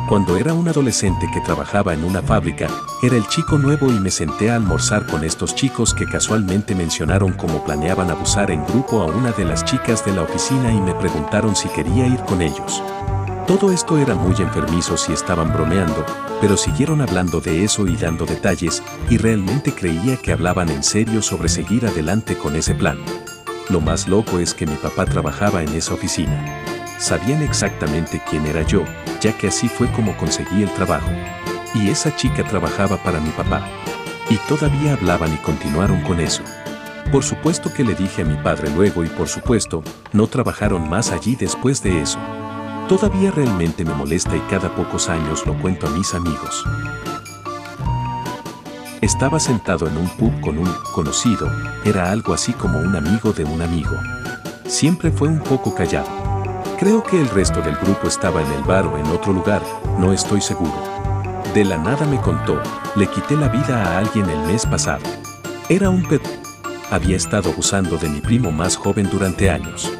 Cuando 0.09 0.35
era 0.35 0.53
un 0.53 0.67
adolescente 0.67 1.25
que 1.33 1.39
trabajaba 1.39 1.93
en 1.93 2.03
una 2.03 2.21
fábrica, 2.21 2.67
era 3.01 3.15
el 3.15 3.25
chico 3.29 3.57
nuevo 3.57 3.87
y 3.87 3.97
me 3.97 4.11
senté 4.11 4.51
a 4.51 4.55
almorzar 4.55 5.07
con 5.07 5.23
estos 5.23 5.55
chicos 5.55 5.93
que 5.93 6.05
casualmente 6.05 6.75
mencionaron 6.75 7.31
cómo 7.31 7.63
planeaban 7.63 8.11
abusar 8.11 8.51
en 8.51 8.65
grupo 8.65 9.01
a 9.01 9.05
una 9.05 9.31
de 9.31 9.45
las 9.45 9.63
chicas 9.63 10.03
de 10.03 10.11
la 10.11 10.23
oficina 10.23 10.73
y 10.73 10.81
me 10.81 10.93
preguntaron 10.95 11.55
si 11.55 11.69
quería 11.69 12.07
ir 12.07 12.19
con 12.25 12.41
ellos. 12.41 12.83
Todo 13.47 13.71
esto 13.71 13.97
era 13.97 14.13
muy 14.13 14.35
enfermizo 14.41 14.97
si 14.97 15.13
estaban 15.13 15.53
bromeando, 15.53 16.05
pero 16.41 16.57
siguieron 16.57 16.99
hablando 16.99 17.39
de 17.39 17.63
eso 17.63 17.87
y 17.87 17.95
dando 17.95 18.25
detalles, 18.25 18.83
y 19.09 19.17
realmente 19.17 19.71
creía 19.73 20.17
que 20.17 20.33
hablaban 20.33 20.67
en 20.67 20.83
serio 20.83 21.21
sobre 21.21 21.47
seguir 21.47 21.85
adelante 21.85 22.37
con 22.37 22.57
ese 22.57 22.75
plan. 22.75 22.99
Lo 23.69 23.79
más 23.79 24.05
loco 24.09 24.39
es 24.39 24.53
que 24.53 24.65
mi 24.65 24.75
papá 24.75 25.05
trabajaba 25.05 25.63
en 25.63 25.69
esa 25.69 25.93
oficina. 25.93 26.61
Sabían 26.99 27.41
exactamente 27.41 28.21
quién 28.29 28.45
era 28.45 28.63
yo, 28.63 28.83
ya 29.21 29.31
que 29.37 29.47
así 29.47 29.69
fue 29.69 29.89
como 29.93 30.17
conseguí 30.17 30.61
el 30.61 30.73
trabajo. 30.73 31.09
Y 31.73 31.89
esa 31.89 32.13
chica 32.17 32.43
trabajaba 32.43 32.97
para 32.97 33.21
mi 33.21 33.29
papá. 33.29 33.65
Y 34.29 34.35
todavía 34.49 34.91
hablaban 34.91 35.33
y 35.33 35.37
continuaron 35.37 36.01
con 36.01 36.19
eso. 36.19 36.43
Por 37.13 37.23
supuesto 37.23 37.73
que 37.73 37.85
le 37.85 37.95
dije 37.95 38.23
a 38.23 38.25
mi 38.25 38.35
padre 38.35 38.69
luego 38.75 39.05
y 39.05 39.07
por 39.07 39.29
supuesto, 39.29 39.83
no 40.11 40.27
trabajaron 40.27 40.89
más 40.89 41.13
allí 41.13 41.37
después 41.37 41.81
de 41.81 42.01
eso. 42.01 42.19
Todavía 42.87 43.31
realmente 43.31 43.83
me 43.83 43.93
molesta 43.93 44.37
y 44.37 44.39
cada 44.49 44.73
pocos 44.73 45.09
años 45.09 45.45
lo 45.45 45.59
cuento 45.59 45.87
a 45.87 45.89
mis 45.89 46.13
amigos. 46.13 46.63
Estaba 49.01 49.41
sentado 49.41 49.87
en 49.87 49.97
un 49.97 50.07
pub 50.15 50.39
con 50.39 50.57
un 50.57 50.73
conocido, 50.93 51.51
era 51.83 52.09
algo 52.11 52.33
así 52.33 52.53
como 52.53 52.79
un 52.79 52.95
amigo 52.95 53.33
de 53.33 53.43
un 53.43 53.61
amigo. 53.61 53.91
Siempre 54.65 55.11
fue 55.11 55.27
un 55.27 55.39
poco 55.39 55.75
callado. 55.75 56.07
Creo 56.79 57.03
que 57.03 57.19
el 57.19 57.27
resto 57.27 57.61
del 57.61 57.75
grupo 57.75 58.07
estaba 58.07 58.41
en 58.41 58.51
el 58.53 58.63
bar 58.63 58.87
o 58.87 58.97
en 58.97 59.05
otro 59.07 59.33
lugar, 59.33 59.61
no 59.99 60.13
estoy 60.13 60.39
seguro. 60.39 60.81
De 61.53 61.65
la 61.65 61.77
nada 61.77 62.05
me 62.05 62.21
contó, 62.21 62.61
le 62.95 63.07
quité 63.07 63.35
la 63.35 63.49
vida 63.49 63.83
a 63.83 63.97
alguien 63.97 64.29
el 64.29 64.39
mes 64.47 64.65
pasado. 64.65 65.03
Era 65.67 65.89
un 65.89 66.03
pedo. 66.03 66.29
Había 66.89 67.17
estado 67.17 67.51
abusando 67.51 67.97
de 67.97 68.07
mi 68.07 68.21
primo 68.21 68.53
más 68.53 68.77
joven 68.77 69.09
durante 69.11 69.49
años. 69.49 69.91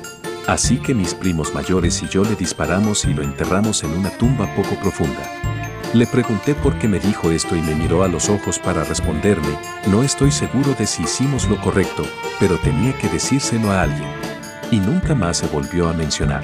Así 0.48 0.78
que 0.78 0.94
mis 0.94 1.14
primos 1.14 1.54
mayores 1.54 2.02
y 2.02 2.08
yo 2.08 2.24
le 2.24 2.36
disparamos 2.36 3.04
y 3.04 3.14
lo 3.14 3.22
enterramos 3.22 3.84
en 3.84 3.92
una 3.92 4.10
tumba 4.12 4.48
poco 4.56 4.76
profunda. 4.80 5.30
Le 5.94 6.08
pregunté 6.08 6.56
por 6.56 6.78
qué 6.80 6.88
me 6.88 7.00
dijo 7.00 7.32
esto 7.32 7.56
y 7.56 7.62
me 7.62 7.76
miró 7.76 8.04
a 8.04 8.08
los 8.08 8.30
ojos 8.30 8.58
para 8.58 8.86
responderme, 8.86 9.60
no 9.88 10.04
estoy 10.04 10.32
seguro 10.32 10.74
de 10.80 10.88
si 10.88 11.04
hicimos 11.04 11.50
lo 11.50 11.60
correcto, 11.60 12.04
pero 12.40 12.58
tenía 12.60 12.98
que 12.98 13.10
decírselo 13.10 13.72
a 13.72 13.82
alguien. 13.84 14.10
Y 14.72 14.80
nunca 14.80 15.16
más 15.16 15.38
se 15.38 15.48
volvió 15.48 15.90
a 15.90 15.94
mencionar. 15.94 16.44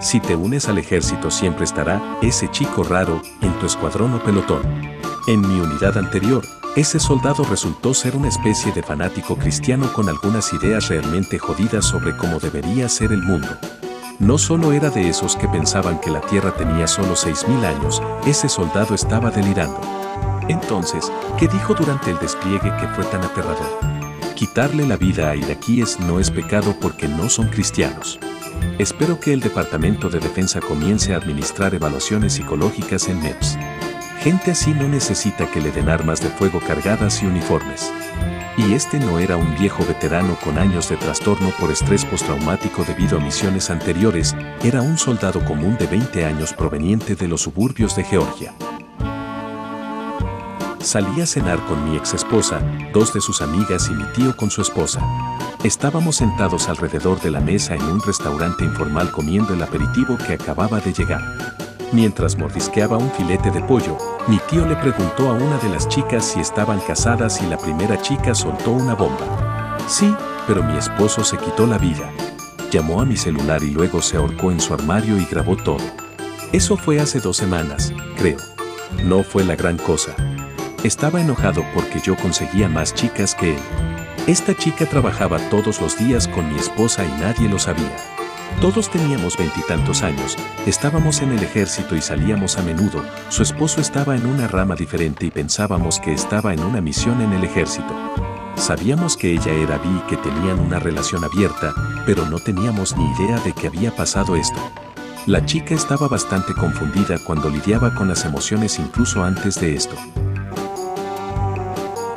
Si 0.00 0.20
te 0.20 0.36
unes 0.36 0.68
al 0.68 0.78
ejército 0.78 1.30
siempre 1.30 1.64
estará 1.64 2.00
ese 2.22 2.50
chico 2.50 2.82
raro 2.82 3.20
en 3.42 3.52
tu 3.58 3.66
escuadrón 3.66 4.14
o 4.14 4.22
pelotón. 4.22 4.62
En 5.26 5.40
mi 5.42 5.60
unidad 5.60 5.98
anterior, 5.98 6.42
ese 6.78 7.00
soldado 7.00 7.42
resultó 7.42 7.92
ser 7.92 8.14
una 8.14 8.28
especie 8.28 8.70
de 8.72 8.84
fanático 8.84 9.36
cristiano 9.36 9.92
con 9.92 10.08
algunas 10.08 10.52
ideas 10.52 10.88
realmente 10.88 11.36
jodidas 11.36 11.84
sobre 11.84 12.16
cómo 12.16 12.38
debería 12.38 12.88
ser 12.88 13.10
el 13.10 13.22
mundo. 13.22 13.48
No 14.20 14.38
solo 14.38 14.72
era 14.72 14.88
de 14.88 15.08
esos 15.08 15.34
que 15.34 15.48
pensaban 15.48 16.00
que 16.00 16.10
la 16.10 16.20
Tierra 16.20 16.54
tenía 16.54 16.86
solo 16.86 17.14
6.000 17.14 17.64
años, 17.64 18.00
ese 18.26 18.48
soldado 18.48 18.94
estaba 18.94 19.30
delirando. 19.30 19.80
Entonces, 20.48 21.10
¿qué 21.36 21.48
dijo 21.48 21.74
durante 21.74 22.12
el 22.12 22.18
despliegue 22.20 22.72
que 22.80 22.88
fue 22.94 23.04
tan 23.06 23.24
aterrador? 23.24 23.80
Quitarle 24.36 24.86
la 24.86 24.96
vida 24.96 25.30
a 25.30 25.36
iraquíes 25.36 25.98
no 25.98 26.20
es 26.20 26.30
pecado 26.30 26.76
porque 26.80 27.08
no 27.08 27.28
son 27.28 27.48
cristianos. 27.48 28.20
Espero 28.78 29.18
que 29.18 29.32
el 29.32 29.40
Departamento 29.40 30.08
de 30.08 30.20
Defensa 30.20 30.60
comience 30.60 31.12
a 31.12 31.16
administrar 31.16 31.74
evaluaciones 31.74 32.34
psicológicas 32.34 33.08
en 33.08 33.20
MEPS. 33.20 33.58
Gente 34.20 34.50
así 34.50 34.74
no 34.74 34.88
necesita 34.88 35.48
que 35.48 35.60
le 35.60 35.70
den 35.70 35.88
armas 35.88 36.20
de 36.20 36.28
fuego 36.28 36.58
cargadas 36.58 37.22
y 37.22 37.26
uniformes. 37.26 37.92
Y 38.56 38.74
este 38.74 38.98
no 38.98 39.20
era 39.20 39.36
un 39.36 39.56
viejo 39.56 39.86
veterano 39.86 40.36
con 40.42 40.58
años 40.58 40.88
de 40.88 40.96
trastorno 40.96 41.52
por 41.60 41.70
estrés 41.70 42.04
postraumático 42.04 42.84
debido 42.84 43.18
a 43.18 43.20
misiones 43.20 43.70
anteriores, 43.70 44.34
era 44.64 44.82
un 44.82 44.98
soldado 44.98 45.44
común 45.44 45.76
de 45.78 45.86
20 45.86 46.24
años 46.24 46.52
proveniente 46.52 47.14
de 47.14 47.28
los 47.28 47.42
suburbios 47.42 47.94
de 47.94 48.02
Georgia. 48.02 48.52
Salí 50.80 51.20
a 51.20 51.26
cenar 51.26 51.64
con 51.66 51.88
mi 51.88 51.96
ex 51.96 52.14
esposa, 52.14 52.60
dos 52.92 53.14
de 53.14 53.20
sus 53.20 53.40
amigas 53.40 53.88
y 53.88 53.94
mi 53.94 54.04
tío 54.14 54.36
con 54.36 54.50
su 54.50 54.62
esposa. 54.62 55.00
Estábamos 55.62 56.16
sentados 56.16 56.68
alrededor 56.68 57.20
de 57.20 57.30
la 57.30 57.40
mesa 57.40 57.76
en 57.76 57.82
un 57.84 58.02
restaurante 58.02 58.64
informal 58.64 59.12
comiendo 59.12 59.54
el 59.54 59.62
aperitivo 59.62 60.18
que 60.18 60.32
acababa 60.32 60.80
de 60.80 60.92
llegar. 60.92 61.67
Mientras 61.92 62.36
mordisqueaba 62.36 62.98
un 62.98 63.10
filete 63.12 63.50
de 63.50 63.62
pollo, 63.62 63.96
mi 64.26 64.38
tío 64.50 64.66
le 64.66 64.76
preguntó 64.76 65.30
a 65.30 65.32
una 65.32 65.56
de 65.58 65.70
las 65.70 65.88
chicas 65.88 66.24
si 66.26 66.40
estaban 66.40 66.80
casadas 66.80 67.40
y 67.42 67.46
la 67.46 67.56
primera 67.56 68.00
chica 68.02 68.34
soltó 68.34 68.72
una 68.72 68.94
bomba. 68.94 69.78
Sí, 69.88 70.14
pero 70.46 70.62
mi 70.62 70.76
esposo 70.76 71.24
se 71.24 71.38
quitó 71.38 71.66
la 71.66 71.78
vida. 71.78 72.12
Llamó 72.70 73.00
a 73.00 73.06
mi 73.06 73.16
celular 73.16 73.62
y 73.62 73.70
luego 73.70 74.02
se 74.02 74.18
ahorcó 74.18 74.52
en 74.52 74.60
su 74.60 74.74
armario 74.74 75.16
y 75.16 75.24
grabó 75.24 75.56
todo. 75.56 75.84
Eso 76.52 76.76
fue 76.76 77.00
hace 77.00 77.20
dos 77.20 77.38
semanas, 77.38 77.94
creo. 78.18 78.38
No 79.04 79.22
fue 79.22 79.44
la 79.44 79.56
gran 79.56 79.78
cosa. 79.78 80.14
Estaba 80.84 81.22
enojado 81.22 81.64
porque 81.74 82.00
yo 82.00 82.16
conseguía 82.16 82.68
más 82.68 82.92
chicas 82.92 83.34
que 83.34 83.54
él. 83.54 83.60
Esta 84.26 84.54
chica 84.54 84.84
trabajaba 84.84 85.38
todos 85.48 85.80
los 85.80 85.98
días 85.98 86.28
con 86.28 86.52
mi 86.52 86.58
esposa 86.58 87.06
y 87.06 87.20
nadie 87.20 87.48
lo 87.48 87.58
sabía. 87.58 87.96
Todos 88.60 88.90
teníamos 88.90 89.36
veintitantos 89.36 90.02
años, 90.02 90.36
estábamos 90.66 91.22
en 91.22 91.30
el 91.30 91.42
ejército 91.42 91.94
y 91.94 92.02
salíamos 92.02 92.58
a 92.58 92.62
menudo, 92.62 93.04
su 93.28 93.44
esposo 93.44 93.80
estaba 93.80 94.16
en 94.16 94.26
una 94.26 94.48
rama 94.48 94.74
diferente 94.74 95.26
y 95.26 95.30
pensábamos 95.30 96.00
que 96.00 96.12
estaba 96.12 96.52
en 96.52 96.64
una 96.64 96.80
misión 96.80 97.20
en 97.20 97.32
el 97.32 97.44
ejército. 97.44 97.94
Sabíamos 98.56 99.16
que 99.16 99.32
ella 99.32 99.52
era 99.52 99.78
bi 99.78 99.88
y 99.88 100.00
que 100.08 100.16
tenían 100.16 100.58
una 100.58 100.80
relación 100.80 101.24
abierta, 101.24 101.72
pero 102.04 102.26
no 102.26 102.40
teníamos 102.40 102.96
ni 102.96 103.04
idea 103.12 103.38
de 103.38 103.52
que 103.52 103.68
había 103.68 103.94
pasado 103.94 104.34
esto. 104.34 104.58
La 105.26 105.46
chica 105.46 105.74
estaba 105.74 106.08
bastante 106.08 106.52
confundida 106.54 107.16
cuando 107.24 107.50
lidiaba 107.50 107.94
con 107.94 108.08
las 108.08 108.24
emociones 108.24 108.80
incluso 108.80 109.22
antes 109.22 109.60
de 109.60 109.76
esto. 109.76 109.94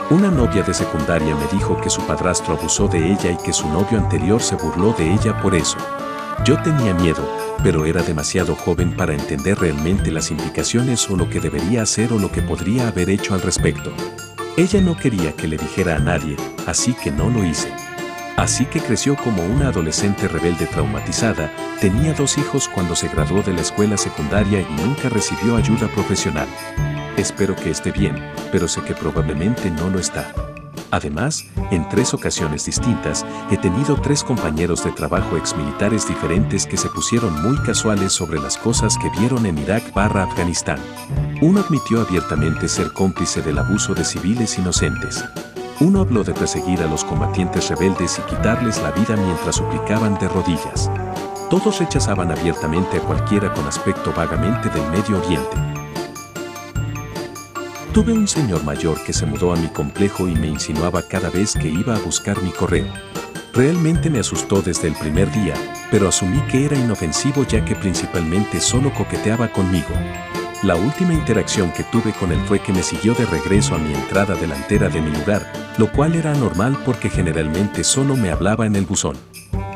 Una 0.09 0.31
novia 0.31 0.63
de 0.63 0.73
secundaria 0.73 1.35
me 1.35 1.47
dijo 1.55 1.79
que 1.79 1.89
su 1.89 2.01
padrastro 2.01 2.57
abusó 2.57 2.87
de 2.87 3.11
ella 3.11 3.31
y 3.31 3.37
que 3.37 3.53
su 3.53 3.69
novio 3.69 3.99
anterior 3.99 4.41
se 4.41 4.55
burló 4.55 4.93
de 4.93 5.13
ella 5.13 5.39
por 5.41 5.55
eso. 5.55 5.77
Yo 6.43 6.59
tenía 6.63 6.95
miedo, 6.95 7.23
pero 7.61 7.85
era 7.85 8.01
demasiado 8.01 8.55
joven 8.55 8.95
para 8.95 9.13
entender 9.13 9.59
realmente 9.59 10.09
las 10.09 10.31
implicaciones 10.31 11.07
o 11.07 11.15
lo 11.15 11.29
que 11.29 11.39
debería 11.39 11.83
hacer 11.83 12.11
o 12.11 12.17
lo 12.17 12.31
que 12.31 12.41
podría 12.41 12.87
haber 12.87 13.11
hecho 13.11 13.35
al 13.35 13.43
respecto. 13.43 13.93
Ella 14.57 14.81
no 14.81 14.97
quería 14.97 15.33
que 15.33 15.47
le 15.47 15.57
dijera 15.57 15.97
a 15.97 15.99
nadie, 15.99 16.35
así 16.65 16.95
que 16.95 17.11
no 17.11 17.29
lo 17.29 17.45
hice. 17.45 17.71
Así 18.37 18.65
que 18.65 18.79
creció 18.79 19.15
como 19.15 19.43
una 19.43 19.67
adolescente 19.67 20.27
rebelde 20.27 20.65
traumatizada, 20.65 21.51
tenía 21.79 22.13
dos 22.13 22.39
hijos 22.39 22.67
cuando 22.67 22.95
se 22.95 23.07
graduó 23.07 23.43
de 23.43 23.53
la 23.53 23.61
escuela 23.61 23.95
secundaria 23.95 24.61
y 24.61 24.81
nunca 24.81 25.09
recibió 25.09 25.57
ayuda 25.57 25.87
profesional. 25.89 26.47
Espero 27.17 27.55
que 27.55 27.69
esté 27.69 27.91
bien, 27.91 28.15
pero 28.51 28.67
sé 28.67 28.81
que 28.81 28.95
probablemente 28.95 29.69
no 29.69 29.91
lo 29.91 29.99
está. 29.99 30.33
Además, 30.91 31.45
en 31.71 31.87
tres 31.87 32.13
ocasiones 32.13 32.65
distintas, 32.65 33.25
he 33.49 33.57
tenido 33.57 33.95
tres 33.95 34.23
compañeros 34.23 34.83
de 34.83 34.91
trabajo 34.91 35.37
exmilitares 35.37 36.05
diferentes 36.07 36.65
que 36.65 36.75
se 36.75 36.89
pusieron 36.89 37.41
muy 37.41 37.57
casuales 37.59 38.11
sobre 38.11 38.39
las 38.41 38.57
cosas 38.57 38.97
que 38.97 39.09
vieron 39.19 39.45
en 39.45 39.57
Irak 39.57 39.93
barra 39.93 40.23
Afganistán. 40.23 40.79
Uno 41.41 41.61
admitió 41.61 42.01
abiertamente 42.01 42.67
ser 42.67 42.91
cómplice 42.91 43.41
del 43.41 43.59
abuso 43.59 43.93
de 43.93 44.03
civiles 44.03 44.57
inocentes. 44.59 45.23
Uno 45.79 46.01
habló 46.01 46.23
de 46.23 46.33
perseguir 46.33 46.81
a 46.81 46.87
los 46.87 47.05
combatientes 47.05 47.69
rebeldes 47.69 48.19
y 48.19 48.29
quitarles 48.29 48.81
la 48.81 48.91
vida 48.91 49.15
mientras 49.15 49.55
suplicaban 49.55 50.19
de 50.19 50.27
rodillas. 50.27 50.91
Todos 51.49 51.79
rechazaban 51.79 52.31
abiertamente 52.31 52.97
a 52.97 53.01
cualquiera 53.01 53.51
con 53.53 53.65
aspecto 53.65 54.13
vagamente 54.15 54.69
del 54.69 54.87
Medio 54.91 55.17
Oriente. 55.17 55.70
Tuve 57.93 58.13
un 58.13 58.25
señor 58.25 58.63
mayor 58.63 59.03
que 59.03 59.11
se 59.11 59.25
mudó 59.25 59.51
a 59.51 59.57
mi 59.57 59.67
complejo 59.67 60.25
y 60.25 60.33
me 60.33 60.47
insinuaba 60.47 61.01
cada 61.01 61.29
vez 61.29 61.55
que 61.55 61.67
iba 61.67 61.93
a 61.93 61.99
buscar 61.99 62.41
mi 62.41 62.51
correo. 62.51 62.87
Realmente 63.53 64.09
me 64.09 64.19
asustó 64.19 64.61
desde 64.61 64.87
el 64.87 64.95
primer 64.95 65.29
día, 65.33 65.55
pero 65.91 66.07
asumí 66.07 66.39
que 66.47 66.63
era 66.63 66.77
inofensivo 66.77 67.45
ya 67.45 67.65
que 67.65 67.75
principalmente 67.75 68.61
solo 68.61 68.93
coqueteaba 68.93 69.51
conmigo. 69.51 69.93
La 70.63 70.75
última 70.75 71.13
interacción 71.13 71.73
que 71.73 71.83
tuve 71.83 72.13
con 72.13 72.31
él 72.31 72.39
fue 72.47 72.59
que 72.59 72.71
me 72.71 72.81
siguió 72.81 73.13
de 73.13 73.25
regreso 73.25 73.75
a 73.75 73.77
mi 73.77 73.93
entrada 73.93 74.35
delantera 74.35 74.87
de 74.87 75.01
mi 75.01 75.11
lugar, 75.11 75.51
lo 75.77 75.91
cual 75.91 76.15
era 76.15 76.31
anormal 76.31 76.77
porque 76.85 77.09
generalmente 77.09 77.83
solo 77.83 78.15
me 78.15 78.31
hablaba 78.31 78.65
en 78.65 78.77
el 78.77 78.85
buzón. 78.85 79.17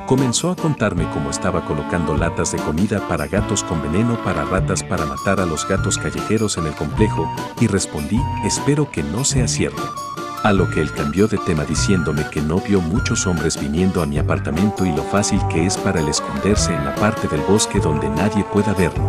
Comenzó 0.05 0.51
a 0.51 0.55
contarme 0.55 1.09
cómo 1.09 1.31
estaba 1.31 1.65
colocando 1.65 2.15
latas 2.15 2.51
de 2.51 2.59
comida 2.59 3.07
para 3.07 3.25
gatos 3.25 3.63
con 3.63 3.81
veneno 3.81 4.23
para 4.23 4.45
ratas 4.45 4.83
para 4.83 5.03
matar 5.03 5.39
a 5.39 5.47
los 5.47 5.67
gatos 5.67 5.97
callejeros 5.97 6.57
en 6.57 6.67
el 6.67 6.75
complejo 6.75 7.27
y 7.59 7.65
respondí, 7.65 8.21
espero 8.45 8.91
que 8.91 9.01
no 9.01 9.25
sea 9.25 9.47
cierto. 9.47 9.81
A 10.43 10.53
lo 10.53 10.69
que 10.69 10.79
él 10.79 10.91
cambió 10.91 11.27
de 11.27 11.39
tema 11.39 11.65
diciéndome 11.65 12.29
que 12.29 12.39
no 12.39 12.59
vio 12.59 12.81
muchos 12.81 13.25
hombres 13.25 13.59
viniendo 13.59 14.03
a 14.03 14.05
mi 14.05 14.19
apartamento 14.19 14.85
y 14.85 14.91
lo 14.91 15.01
fácil 15.01 15.41
que 15.47 15.65
es 15.65 15.75
para 15.75 15.99
él 15.99 16.07
esconderse 16.07 16.71
en 16.71 16.85
la 16.85 16.93
parte 16.93 17.27
del 17.27 17.41
bosque 17.41 17.79
donde 17.79 18.07
nadie 18.09 18.43
pueda 18.53 18.75
verlo. 18.75 19.03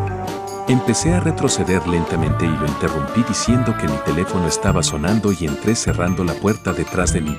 Empecé 0.67 1.13
a 1.13 1.21
retroceder 1.21 1.87
lentamente 1.87 2.47
y 2.47 2.57
lo 2.57 2.67
interrumpí 2.67 3.23
diciendo 3.29 3.77
que 3.79 3.87
mi 3.87 3.99
teléfono 4.07 4.49
estaba 4.49 4.83
sonando 4.83 5.31
y 5.31 5.45
entré 5.45 5.77
cerrando 5.77 6.25
la 6.25 6.33
puerta 6.33 6.73
detrás 6.73 7.13
de 7.13 7.21
mí. 7.21 7.37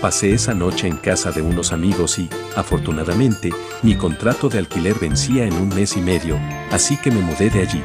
Pasé 0.00 0.32
esa 0.32 0.54
noche 0.54 0.88
en 0.88 0.96
casa 0.96 1.30
de 1.30 1.42
unos 1.42 1.72
amigos 1.72 2.18
y, 2.18 2.30
afortunadamente, 2.56 3.50
mi 3.82 3.96
contrato 3.96 4.48
de 4.48 4.58
alquiler 4.58 4.98
vencía 4.98 5.44
en 5.44 5.52
un 5.52 5.68
mes 5.68 5.94
y 5.94 6.00
medio, 6.00 6.40
así 6.70 6.96
que 6.96 7.10
me 7.10 7.20
mudé 7.20 7.50
de 7.50 7.60
allí. 7.60 7.84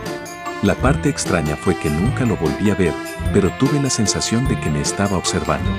La 0.63 0.75
parte 0.75 1.09
extraña 1.09 1.57
fue 1.57 1.77
que 1.77 1.89
nunca 1.89 2.25
lo 2.25 2.37
volví 2.37 2.71
a 2.71 2.75
ver, 2.75 2.93
pero 3.33 3.51
tuve 3.59 3.81
la 3.81 3.89
sensación 3.89 4.47
de 4.47 4.57
que 4.61 4.69
me 4.69 4.79
estaba 4.79 5.17
observando. 5.17 5.69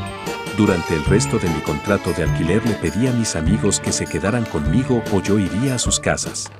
Durante 0.58 0.94
el 0.94 1.06
resto 1.06 1.38
de 1.38 1.48
mi 1.48 1.60
contrato 1.60 2.12
de 2.12 2.24
alquiler 2.24 2.62
le 2.66 2.74
pedí 2.74 3.06
a 3.06 3.12
mis 3.12 3.34
amigos 3.34 3.80
que 3.80 3.92
se 3.92 4.04
quedaran 4.04 4.44
conmigo 4.44 5.02
o 5.12 5.22
yo 5.22 5.38
iría 5.38 5.76
a 5.76 5.78
sus 5.78 5.98
casas. 5.98 6.50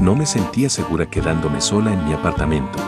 No 0.00 0.16
me 0.16 0.24
sentía 0.24 0.70
segura 0.70 1.10
quedándome 1.10 1.60
sola 1.60 1.92
en 1.92 2.02
mi 2.06 2.14
apartamento. 2.14 2.78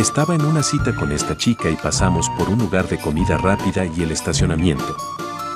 Estaba 0.00 0.34
en 0.34 0.46
una 0.46 0.62
cita 0.62 0.94
con 0.94 1.12
esta 1.12 1.36
chica 1.36 1.68
y 1.68 1.76
pasamos 1.76 2.30
por 2.30 2.48
un 2.48 2.58
lugar 2.58 2.88
de 2.88 2.98
comida 2.98 3.36
rápida 3.36 3.84
y 3.84 4.02
el 4.02 4.12
estacionamiento. 4.12 4.96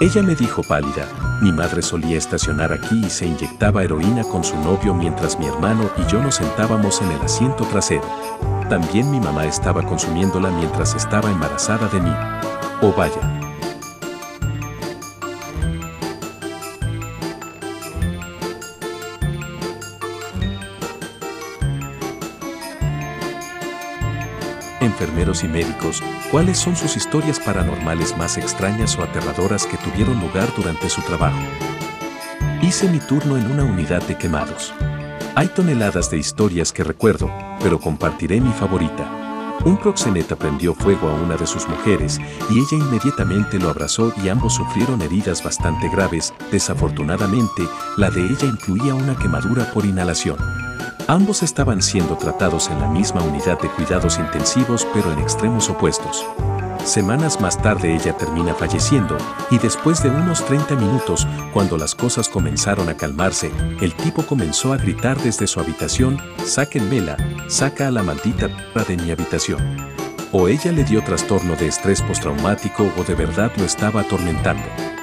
Ella 0.03 0.23
me 0.23 0.35
dijo 0.35 0.63
pálida, 0.63 1.09
mi 1.41 1.51
madre 1.51 1.81
solía 1.81 2.19
estacionar 2.19 2.71
aquí 2.71 3.07
y 3.07 3.09
se 3.09 3.25
inyectaba 3.25 3.83
heroína 3.83 4.23
con 4.23 4.45
su 4.45 4.55
novio 4.57 4.93
mientras 4.93 5.39
mi 5.39 5.47
hermano 5.47 5.89
y 5.97 6.13
yo 6.13 6.23
nos 6.23 6.35
sentábamos 6.35 7.01
en 7.01 7.13
el 7.13 7.23
asiento 7.23 7.65
trasero. 7.65 8.05
También 8.69 9.11
mi 9.11 9.19
mamá 9.19 9.47
estaba 9.47 9.83
consumiéndola 9.83 10.51
mientras 10.51 10.95
estaba 10.95 11.31
embarazada 11.31 11.89
de 11.89 12.01
mí. 12.03 12.13
Oh 12.83 12.93
vaya, 12.93 13.34
enfermeros 25.05 25.45
y 25.45 25.49
médicos, 25.49 26.03
cuáles 26.31 26.59
son 26.59 26.75
sus 26.77 26.97
historias 26.97 27.39
paranormales 27.39 28.17
más 28.17 28.39
extrañas 28.39 28.97
o 28.99 29.03
aterradoras 29.03 29.67
que 29.67 29.77
tuvieron 29.77 30.19
lugar 30.19 30.49
durante 30.57 30.89
su 30.89 31.03
trabajo. 31.03 31.39
Hice 32.63 32.89
mi 32.89 33.01
turno 33.01 33.37
en 33.37 33.51
una 33.51 33.65
unidad 33.65 34.03
de 34.05 34.17
quemados. 34.17 34.73
Hay 35.35 35.49
toneladas 35.49 36.11
de 36.11 36.17
historias 36.17 36.73
que 36.73 36.85
recuerdo, 36.85 37.31
pero 37.63 37.79
compartiré 37.79 38.41
mi 38.41 38.53
favorita. 38.53 39.59
Un 39.67 39.77
proxeneta 39.77 40.37
prendió 40.37 40.75
fuego 40.75 41.09
a 41.09 41.15
una 41.15 41.37
de 41.37 41.47
sus 41.47 41.69
mujeres 41.69 42.19
y 42.51 42.59
ella 42.59 42.85
inmediatamente 42.85 43.59
lo 43.59 43.69
abrazó 43.69 44.13
y 44.23 44.29
ambos 44.31 44.55
sufrieron 44.55 45.03
heridas 45.03 45.45
bastante 45.45 45.89
graves. 45.91 46.33
Desafortunadamente, 46.51 47.63
la 47.99 48.11
de 48.11 48.23
ella 48.23 48.47
incluía 48.47 48.95
una 48.95 49.17
quemadura 49.17 49.71
por 49.73 49.85
inhalación. 49.85 50.64
Ambos 51.07 51.43
estaban 51.43 51.83
siendo 51.83 52.17
tratados 52.17 52.71
en 52.71 52.81
la 52.81 52.89
misma 52.89 53.23
unidad 53.23 53.61
de 53.61 53.69
cuidados 53.69 54.19
intensivos 54.19 54.87
pero 54.95 55.13
en 55.13 55.19
extremos 55.19 55.69
opuestos. 55.69 56.25
Semanas 56.83 57.41
más 57.43 57.61
tarde 57.61 57.95
ella 57.95 58.17
termina 58.17 58.55
falleciendo 58.55 59.19
y 59.51 59.59
después 59.59 60.03
de 60.03 60.09
unos 60.09 60.45
30 60.47 60.77
minutos, 60.77 61.27
cuando 61.53 61.77
las 61.77 61.95
cosas 61.95 62.29
comenzaron 62.29 62.89
a 62.89 62.97
calmarse, 62.97 63.51
el 63.83 63.95
tipo 63.95 64.25
comenzó 64.25 64.73
a 64.73 64.79
gritar 64.79 65.19
desde 65.19 65.47
su 65.47 65.61
habitación, 65.61 66.19
sáquenmela, 66.45 67.17
saca 67.49 67.89
a 67.89 67.91
la 67.91 68.03
maldita 68.03 68.49
p 68.73 68.85
de 68.85 69.03
mi 69.03 69.11
habitación. 69.11 69.61
O 70.33 70.49
ella 70.49 70.73
le 70.73 70.85
dio 70.85 71.05
trastorno 71.05 71.55
de 71.55 71.69
estrés 71.69 72.01
postraumático 72.01 72.91
o 72.99 73.05
de 73.05 73.15
verdad 73.15 73.53
lo 73.57 73.65
estaba 73.65 74.01
atormentando. 74.01 74.94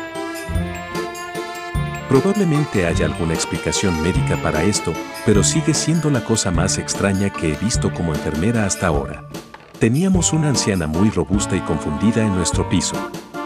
Probablemente 2.12 2.86
haya 2.86 3.06
alguna 3.06 3.34
explicación 3.34 4.04
médica 4.04 4.36
para 4.44 4.64
esto, 4.64 4.92
pero 5.26 5.46
sigue 5.46 5.74
siendo 5.74 6.10
la 6.10 6.22
cosa 6.26 6.52
más 6.52 6.78
extraña 6.78 7.30
que 7.30 7.54
he 7.54 7.56
visto 7.56 7.90
como 7.94 8.14
enfermera 8.14 8.66
hasta 8.66 8.88
ahora. 8.88 9.24
Teníamos 9.80 10.34
una 10.34 10.50
anciana 10.50 10.88
muy 10.88 11.10
robusta 11.10 11.56
y 11.56 11.62
confundida 11.62 12.22
en 12.22 12.36
nuestro 12.36 12.68
piso. 12.68 12.98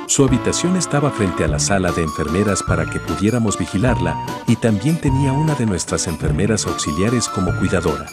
Su 0.07 0.23
habitación 0.23 0.77
estaba 0.77 1.11
frente 1.11 1.43
a 1.43 1.47
la 1.47 1.59
sala 1.59 1.91
de 1.91 2.01
enfermeras 2.01 2.63
para 2.63 2.89
que 2.89 2.99
pudiéramos 2.99 3.59
vigilarla 3.59 4.25
y 4.47 4.55
también 4.55 4.99
tenía 4.99 5.31
una 5.31 5.53
de 5.53 5.67
nuestras 5.67 6.07
enfermeras 6.07 6.65
auxiliares 6.65 7.27
como 7.27 7.55
cuidadora. 7.59 8.07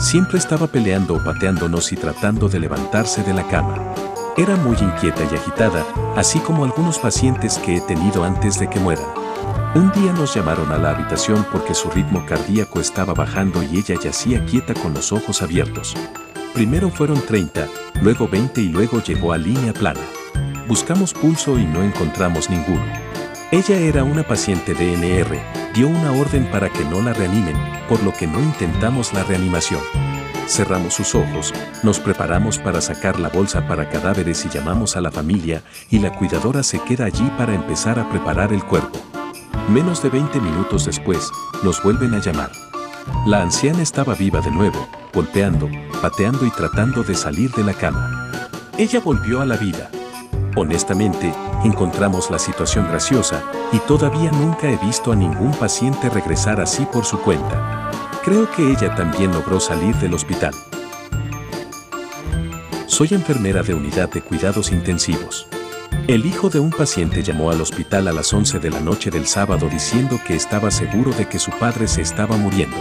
Siempre 0.00 0.38
estaba 0.38 0.66
peleando 0.66 1.14
o 1.14 1.22
pateándonos 1.22 1.92
y 1.92 1.96
tratando 1.96 2.48
de 2.48 2.58
levantarse 2.58 3.22
de 3.22 3.32
la 3.32 3.46
cama. 3.46 3.94
Era 4.36 4.56
muy 4.56 4.76
inquieta 4.76 5.22
y 5.30 5.36
agitada, 5.36 5.86
así 6.16 6.40
como 6.40 6.64
algunos 6.64 6.98
pacientes 6.98 7.58
que 7.58 7.76
he 7.76 7.80
tenido 7.80 8.24
antes 8.24 8.58
de 8.58 8.68
que 8.68 8.80
mueran. 8.80 9.23
Un 9.74 9.90
día 9.90 10.12
nos 10.12 10.32
llamaron 10.32 10.70
a 10.70 10.78
la 10.78 10.90
habitación 10.90 11.44
porque 11.50 11.74
su 11.74 11.90
ritmo 11.90 12.24
cardíaco 12.26 12.80
estaba 12.80 13.12
bajando 13.12 13.60
y 13.60 13.78
ella 13.78 13.96
yacía 14.00 14.46
quieta 14.46 14.72
con 14.72 14.94
los 14.94 15.10
ojos 15.10 15.42
abiertos. 15.42 15.96
Primero 16.54 16.90
fueron 16.90 17.20
30, 17.20 17.66
luego 18.00 18.28
20 18.28 18.60
y 18.60 18.68
luego 18.68 19.02
llegó 19.02 19.32
a 19.32 19.36
línea 19.36 19.72
plana. 19.72 19.98
Buscamos 20.68 21.12
pulso 21.12 21.58
y 21.58 21.64
no 21.64 21.82
encontramos 21.82 22.50
ninguno. 22.50 22.84
Ella 23.50 23.76
era 23.76 24.04
una 24.04 24.22
paciente 24.22 24.74
DNR, 24.74 25.40
dio 25.74 25.88
una 25.88 26.12
orden 26.12 26.48
para 26.52 26.70
que 26.70 26.84
no 26.84 27.02
la 27.02 27.12
reanimen, 27.12 27.56
por 27.88 28.00
lo 28.04 28.12
que 28.12 28.28
no 28.28 28.38
intentamos 28.38 29.12
la 29.12 29.24
reanimación. 29.24 29.80
Cerramos 30.46 30.94
sus 30.94 31.16
ojos, 31.16 31.52
nos 31.82 31.98
preparamos 31.98 32.58
para 32.58 32.80
sacar 32.80 33.18
la 33.18 33.28
bolsa 33.28 33.66
para 33.66 33.88
cadáveres 33.88 34.44
y 34.44 34.50
llamamos 34.50 34.96
a 34.96 35.00
la 35.00 35.10
familia 35.10 35.64
y 35.90 35.98
la 35.98 36.16
cuidadora 36.16 36.62
se 36.62 36.78
queda 36.78 37.06
allí 37.06 37.28
para 37.36 37.54
empezar 37.54 37.98
a 37.98 38.08
preparar 38.08 38.52
el 38.52 38.64
cuerpo. 38.64 39.13
Menos 39.68 40.02
de 40.02 40.10
20 40.10 40.40
minutos 40.40 40.84
después, 40.84 41.30
nos 41.62 41.82
vuelven 41.82 42.12
a 42.12 42.18
llamar. 42.18 42.52
La 43.26 43.40
anciana 43.40 43.82
estaba 43.82 44.14
viva 44.14 44.42
de 44.42 44.50
nuevo, 44.50 44.86
golpeando, 45.14 45.70
pateando 46.02 46.44
y 46.44 46.50
tratando 46.50 47.02
de 47.02 47.14
salir 47.14 47.50
de 47.52 47.64
la 47.64 47.72
cama. 47.72 48.30
Ella 48.76 49.00
volvió 49.00 49.40
a 49.40 49.46
la 49.46 49.56
vida. 49.56 49.90
Honestamente, 50.54 51.32
encontramos 51.64 52.30
la 52.30 52.38
situación 52.38 52.86
graciosa 52.88 53.42
y 53.72 53.78
todavía 53.78 54.30
nunca 54.32 54.68
he 54.68 54.76
visto 54.76 55.12
a 55.12 55.16
ningún 55.16 55.52
paciente 55.52 56.10
regresar 56.10 56.60
así 56.60 56.84
por 56.84 57.06
su 57.06 57.18
cuenta. 57.20 57.90
Creo 58.22 58.50
que 58.50 58.70
ella 58.70 58.94
también 58.94 59.32
logró 59.32 59.60
salir 59.60 59.96
del 59.96 60.12
hospital. 60.12 60.52
Soy 62.86 63.08
enfermera 63.12 63.62
de 63.62 63.72
unidad 63.72 64.10
de 64.10 64.20
cuidados 64.20 64.70
intensivos. 64.70 65.48
El 66.06 66.26
hijo 66.26 66.50
de 66.50 66.60
un 66.60 66.68
paciente 66.68 67.22
llamó 67.22 67.50
al 67.50 67.62
hospital 67.62 68.08
a 68.08 68.12
las 68.12 68.30
11 68.30 68.58
de 68.58 68.68
la 68.68 68.80
noche 68.80 69.10
del 69.10 69.26
sábado 69.26 69.70
diciendo 69.70 70.20
que 70.26 70.36
estaba 70.36 70.70
seguro 70.70 71.12
de 71.12 71.26
que 71.26 71.38
su 71.38 71.50
padre 71.52 71.88
se 71.88 72.02
estaba 72.02 72.36
muriendo. 72.36 72.76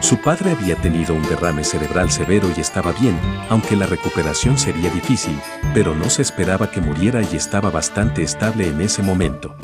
Su 0.00 0.22
padre 0.22 0.52
había 0.52 0.74
tenido 0.76 1.14
un 1.14 1.22
derrame 1.24 1.64
cerebral 1.64 2.10
severo 2.10 2.48
y 2.56 2.60
estaba 2.60 2.92
bien, 2.92 3.18
aunque 3.50 3.76
la 3.76 3.84
recuperación 3.84 4.56
sería 4.56 4.88
difícil, 4.88 5.38
pero 5.74 5.94
no 5.94 6.08
se 6.08 6.22
esperaba 6.22 6.70
que 6.70 6.80
muriera 6.80 7.20
y 7.30 7.36
estaba 7.36 7.68
bastante 7.70 8.22
estable 8.22 8.68
en 8.68 8.80
ese 8.80 9.02
momento. 9.02 9.54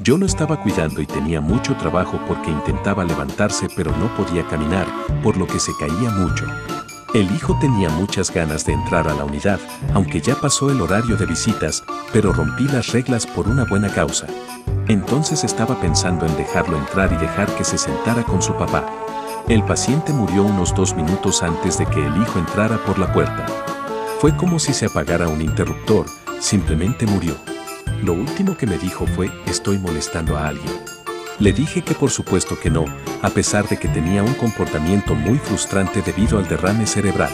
Yo 0.00 0.18
lo 0.18 0.26
estaba 0.26 0.60
cuidando 0.60 1.00
y 1.00 1.06
tenía 1.06 1.40
mucho 1.40 1.76
trabajo 1.76 2.20
porque 2.26 2.50
intentaba 2.50 3.04
levantarse 3.04 3.68
pero 3.76 3.96
no 3.96 4.12
podía 4.16 4.44
caminar, 4.48 4.88
por 5.22 5.36
lo 5.36 5.46
que 5.46 5.60
se 5.60 5.70
caía 5.78 6.10
mucho. 6.10 6.46
El 7.14 7.30
hijo 7.36 7.58
tenía 7.60 7.90
muchas 7.90 8.32
ganas 8.32 8.64
de 8.64 8.72
entrar 8.72 9.06
a 9.06 9.12
la 9.12 9.24
unidad, 9.24 9.60
aunque 9.92 10.22
ya 10.22 10.34
pasó 10.34 10.70
el 10.70 10.80
horario 10.80 11.14
de 11.16 11.26
visitas, 11.26 11.84
pero 12.12 12.32
rompí 12.32 12.64
las 12.64 12.92
reglas 12.92 13.26
por 13.26 13.48
una 13.48 13.64
buena 13.64 13.88
causa. 13.88 14.26
Entonces 14.88 15.44
estaba 15.44 15.80
pensando 15.80 16.26
en 16.26 16.36
dejarlo 16.36 16.76
entrar 16.76 17.12
y 17.12 17.16
dejar 17.16 17.48
que 17.56 17.64
se 17.64 17.78
sentara 17.78 18.22
con 18.24 18.42
su 18.42 18.54
papá. 18.54 18.84
El 19.48 19.64
paciente 19.64 20.12
murió 20.12 20.44
unos 20.44 20.74
dos 20.74 20.94
minutos 20.94 21.42
antes 21.42 21.78
de 21.78 21.86
que 21.86 22.06
el 22.06 22.16
hijo 22.22 22.38
entrara 22.38 22.78
por 22.84 22.98
la 22.98 23.12
puerta. 23.12 23.46
Fue 24.20 24.36
como 24.36 24.58
si 24.58 24.72
se 24.72 24.86
apagara 24.86 25.28
un 25.28 25.42
interruptor, 25.42 26.06
simplemente 26.40 27.06
murió. 27.06 27.34
Lo 28.02 28.12
último 28.12 28.56
que 28.56 28.66
me 28.66 28.78
dijo 28.78 29.06
fue, 29.06 29.30
estoy 29.46 29.78
molestando 29.78 30.36
a 30.36 30.48
alguien. 30.48 30.72
Le 31.38 31.52
dije 31.52 31.82
que 31.82 31.94
por 31.94 32.10
supuesto 32.10 32.58
que 32.60 32.70
no, 32.70 32.84
a 33.22 33.30
pesar 33.30 33.68
de 33.68 33.78
que 33.78 33.88
tenía 33.88 34.22
un 34.22 34.34
comportamiento 34.34 35.14
muy 35.14 35.38
frustrante 35.38 36.02
debido 36.02 36.38
al 36.38 36.48
derrame 36.48 36.86
cerebral. 36.86 37.32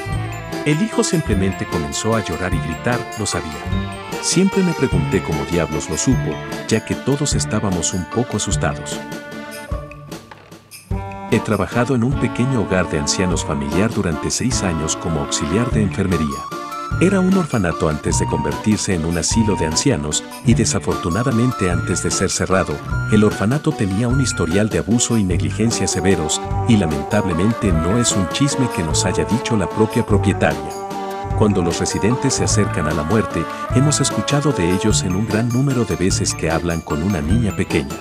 El 0.65 0.81
hijo 0.83 1.05
simplemente 1.05 1.67
comenzó 1.67 2.15
a 2.15 2.25
llorar 2.25 2.55
y 2.55 2.59
gritar, 2.59 2.99
lo 3.19 3.27
sabía. 3.27 4.08
Siempre 4.21 4.63
me 4.63 4.73
pregunté 4.73 5.23
cómo 5.23 5.45
diablos 5.51 5.89
lo 5.89 5.97
supo, 5.97 6.35
ya 6.69 6.85
que 6.85 6.95
todos 6.95 7.35
estábamos 7.35 7.95
un 7.95 8.05
poco 8.07 8.37
asustados. 8.37 9.01
He 11.31 11.41
trabajado 11.41 11.95
en 11.95 12.05
un 12.05 12.13
pequeño 12.21 12.63
hogar 12.63 12.91
de 12.91 12.99
ancianos 12.99 13.45
familiar 13.45 13.93
durante 13.93 14.31
seis 14.31 14.63
años 14.63 14.97
como 14.97 15.21
auxiliar 15.21 15.71
de 15.71 15.83
enfermería. 15.83 16.39
Era 17.01 17.21
un 17.21 17.37
orfanato 17.37 17.89
antes 17.89 18.19
de 18.19 18.27
convertirse 18.27 18.95
en 18.95 19.05
un 19.05 19.19
asilo 19.19 19.55
de 19.55 19.67
ancianos 19.67 20.25
y 20.45 20.55
desafortunadamente 20.55 21.71
antes 21.71 22.03
de 22.03 22.11
ser 22.11 22.31
cerrado, 22.31 22.75
el 23.13 23.23
orfanato 23.23 23.73
tenía 23.73 24.09
un 24.09 24.21
historial 24.21 24.69
de 24.69 24.79
abuso 24.79 25.17
y 25.17 25.23
negligencia 25.23 25.87
severos 25.87 26.41
y 26.67 26.77
lamentablemente 26.77 27.73
no 27.73 27.99
es 27.99 28.13
un 28.13 28.29
chisme 28.31 28.69
que 28.75 28.83
nos 28.83 29.05
haya 29.05 29.25
dicho 29.25 29.57
la 29.57 29.69
propia 29.69 30.05
propietaria. 30.05 30.88
Cuando 31.39 31.63
los 31.63 31.79
residentes 31.79 32.35
se 32.35 32.43
acercan 32.43 32.89
a 32.89 32.95
la 32.95 33.05
muerte, 33.05 33.45
hemos 33.77 34.01
escuchado 34.01 34.51
de 34.51 34.73
ellos 34.73 35.05
en 35.05 35.15
un 35.15 35.25
gran 35.25 35.49
número 35.49 35.85
de 35.85 35.95
veces 35.95 36.35
que 36.35 36.51
hablan 36.51 36.81
con 36.81 37.01
una 37.01 37.21
niña 37.21 37.55
pequeña. 37.55 37.95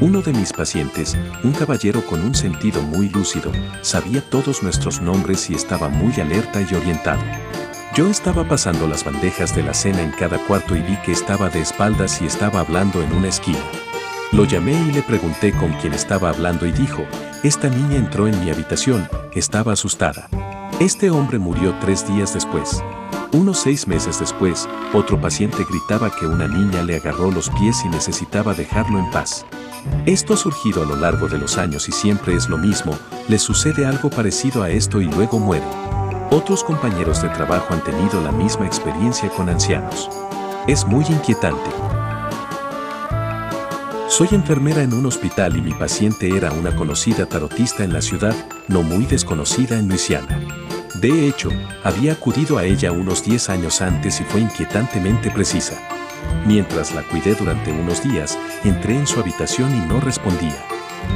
Uno 0.00 0.20
de 0.20 0.32
mis 0.32 0.52
pacientes, 0.52 1.16
un 1.44 1.52
caballero 1.52 2.04
con 2.04 2.20
un 2.24 2.34
sentido 2.34 2.82
muy 2.82 3.08
lúcido, 3.08 3.52
sabía 3.82 4.20
todos 4.28 4.64
nuestros 4.64 5.00
nombres 5.00 5.48
y 5.48 5.54
estaba 5.54 5.88
muy 5.88 6.12
alerta 6.20 6.60
y 6.60 6.74
orientado. 6.74 7.22
Yo 7.94 8.08
estaba 8.08 8.48
pasando 8.48 8.88
las 8.88 9.04
bandejas 9.04 9.54
de 9.54 9.62
la 9.62 9.74
cena 9.74 10.02
en 10.02 10.10
cada 10.10 10.44
cuarto 10.44 10.74
y 10.74 10.82
vi 10.82 10.96
que 11.02 11.12
estaba 11.12 11.50
de 11.50 11.60
espaldas 11.60 12.20
y 12.20 12.26
estaba 12.26 12.58
hablando 12.58 13.00
en 13.00 13.12
una 13.12 13.28
esquina. 13.28 13.60
Lo 14.32 14.46
llamé 14.46 14.72
y 14.72 14.92
le 14.92 15.02
pregunté 15.02 15.52
con 15.52 15.74
quién 15.74 15.92
estaba 15.92 16.30
hablando 16.30 16.64
y 16.64 16.72
dijo, 16.72 17.04
esta 17.42 17.68
niña 17.68 17.96
entró 17.96 18.26
en 18.26 18.42
mi 18.42 18.50
habitación, 18.50 19.06
estaba 19.34 19.74
asustada. 19.74 20.30
Este 20.80 21.10
hombre 21.10 21.38
murió 21.38 21.74
tres 21.82 22.08
días 22.08 22.32
después. 22.32 22.82
Unos 23.32 23.58
seis 23.58 23.86
meses 23.86 24.20
después, 24.20 24.66
otro 24.94 25.20
paciente 25.20 25.66
gritaba 25.68 26.10
que 26.10 26.26
una 26.26 26.48
niña 26.48 26.82
le 26.82 26.96
agarró 26.96 27.30
los 27.30 27.50
pies 27.50 27.84
y 27.84 27.90
necesitaba 27.90 28.54
dejarlo 28.54 28.98
en 28.98 29.10
paz. 29.10 29.44
Esto 30.06 30.32
ha 30.32 30.38
surgido 30.38 30.82
a 30.82 30.86
lo 30.86 30.96
largo 30.96 31.28
de 31.28 31.36
los 31.36 31.58
años 31.58 31.86
y 31.90 31.92
siempre 31.92 32.34
es 32.34 32.48
lo 32.48 32.56
mismo, 32.56 32.98
le 33.28 33.38
sucede 33.38 33.84
algo 33.84 34.08
parecido 34.08 34.62
a 34.62 34.70
esto 34.70 35.02
y 35.02 35.04
luego 35.04 35.38
muere. 35.38 35.66
Otros 36.30 36.64
compañeros 36.64 37.20
de 37.20 37.28
trabajo 37.28 37.74
han 37.74 37.84
tenido 37.84 38.22
la 38.22 38.32
misma 38.32 38.66
experiencia 38.66 39.28
con 39.28 39.50
ancianos. 39.50 40.08
Es 40.66 40.86
muy 40.86 41.04
inquietante. 41.04 41.70
Soy 44.12 44.28
enfermera 44.32 44.82
en 44.82 44.92
un 44.92 45.06
hospital 45.06 45.56
y 45.56 45.62
mi 45.62 45.72
paciente 45.72 46.36
era 46.36 46.52
una 46.52 46.76
conocida 46.76 47.24
tarotista 47.24 47.82
en 47.82 47.94
la 47.94 48.02
ciudad, 48.02 48.34
no 48.68 48.82
muy 48.82 49.06
desconocida 49.06 49.78
en 49.78 49.88
Luisiana. 49.88 50.38
De 50.96 51.26
hecho, 51.26 51.48
había 51.82 52.12
acudido 52.12 52.58
a 52.58 52.64
ella 52.64 52.92
unos 52.92 53.24
10 53.24 53.48
años 53.48 53.80
antes 53.80 54.20
y 54.20 54.24
fue 54.24 54.42
inquietantemente 54.42 55.30
precisa. 55.30 55.80
Mientras 56.44 56.94
la 56.94 57.04
cuidé 57.04 57.34
durante 57.34 57.72
unos 57.72 58.04
días, 58.04 58.38
entré 58.64 58.96
en 58.96 59.06
su 59.06 59.18
habitación 59.18 59.74
y 59.74 59.80
no 59.88 59.98
respondía. 59.98 60.62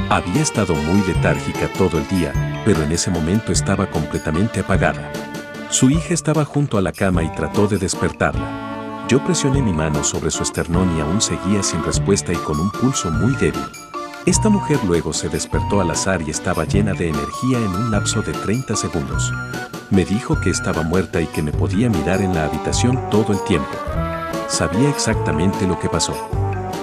Había 0.09 0.41
estado 0.41 0.73
muy 0.73 1.05
letárgica 1.05 1.71
todo 1.73 1.99
el 1.99 2.07
día, 2.07 2.33
pero 2.65 2.81
en 2.81 2.91
ese 2.91 3.11
momento 3.11 3.51
estaba 3.51 3.91
completamente 3.91 4.61
apagada. 4.61 5.13
Su 5.69 5.91
hija 5.91 6.15
estaba 6.15 6.45
junto 6.45 6.79
a 6.79 6.81
la 6.81 6.93
cama 6.93 7.21
y 7.21 7.31
trató 7.31 7.67
de 7.67 7.77
despertarla. 7.77 8.66
Yo 9.07 9.23
presioné 9.23 9.61
mi 9.61 9.71
mano 9.71 10.03
sobre 10.03 10.29
su 10.29 10.43
esternón 10.43 10.97
y 10.97 10.99
aún 10.99 11.21
seguía 11.21 11.63
sin 11.63 11.81
respuesta 11.81 12.33
y 12.33 12.35
con 12.35 12.59
un 12.59 12.69
pulso 12.71 13.09
muy 13.09 13.33
débil. 13.37 13.63
Esta 14.25 14.49
mujer 14.49 14.79
luego 14.85 15.13
se 15.13 15.29
despertó 15.29 15.79
al 15.79 15.91
azar 15.91 16.21
y 16.23 16.29
estaba 16.29 16.65
llena 16.65 16.91
de 16.91 17.07
energía 17.07 17.57
en 17.57 17.69
un 17.69 17.91
lapso 17.91 18.21
de 18.21 18.33
30 18.33 18.75
segundos. 18.75 19.31
Me 19.91 20.03
dijo 20.03 20.37
que 20.41 20.49
estaba 20.49 20.83
muerta 20.83 21.21
y 21.21 21.27
que 21.27 21.41
me 21.41 21.53
podía 21.53 21.89
mirar 21.89 22.21
en 22.21 22.35
la 22.35 22.43
habitación 22.47 23.09
todo 23.09 23.31
el 23.31 23.41
tiempo. 23.45 23.71
Sabía 24.49 24.89
exactamente 24.89 25.65
lo 25.65 25.79
que 25.79 25.87
pasó. 25.87 26.13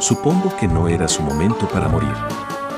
Supongo 0.01 0.57
que 0.57 0.67
no 0.67 0.89
era 0.89 1.09
su 1.09 1.23
momento 1.23 1.69
para 1.69 1.89
morir. 1.89 2.15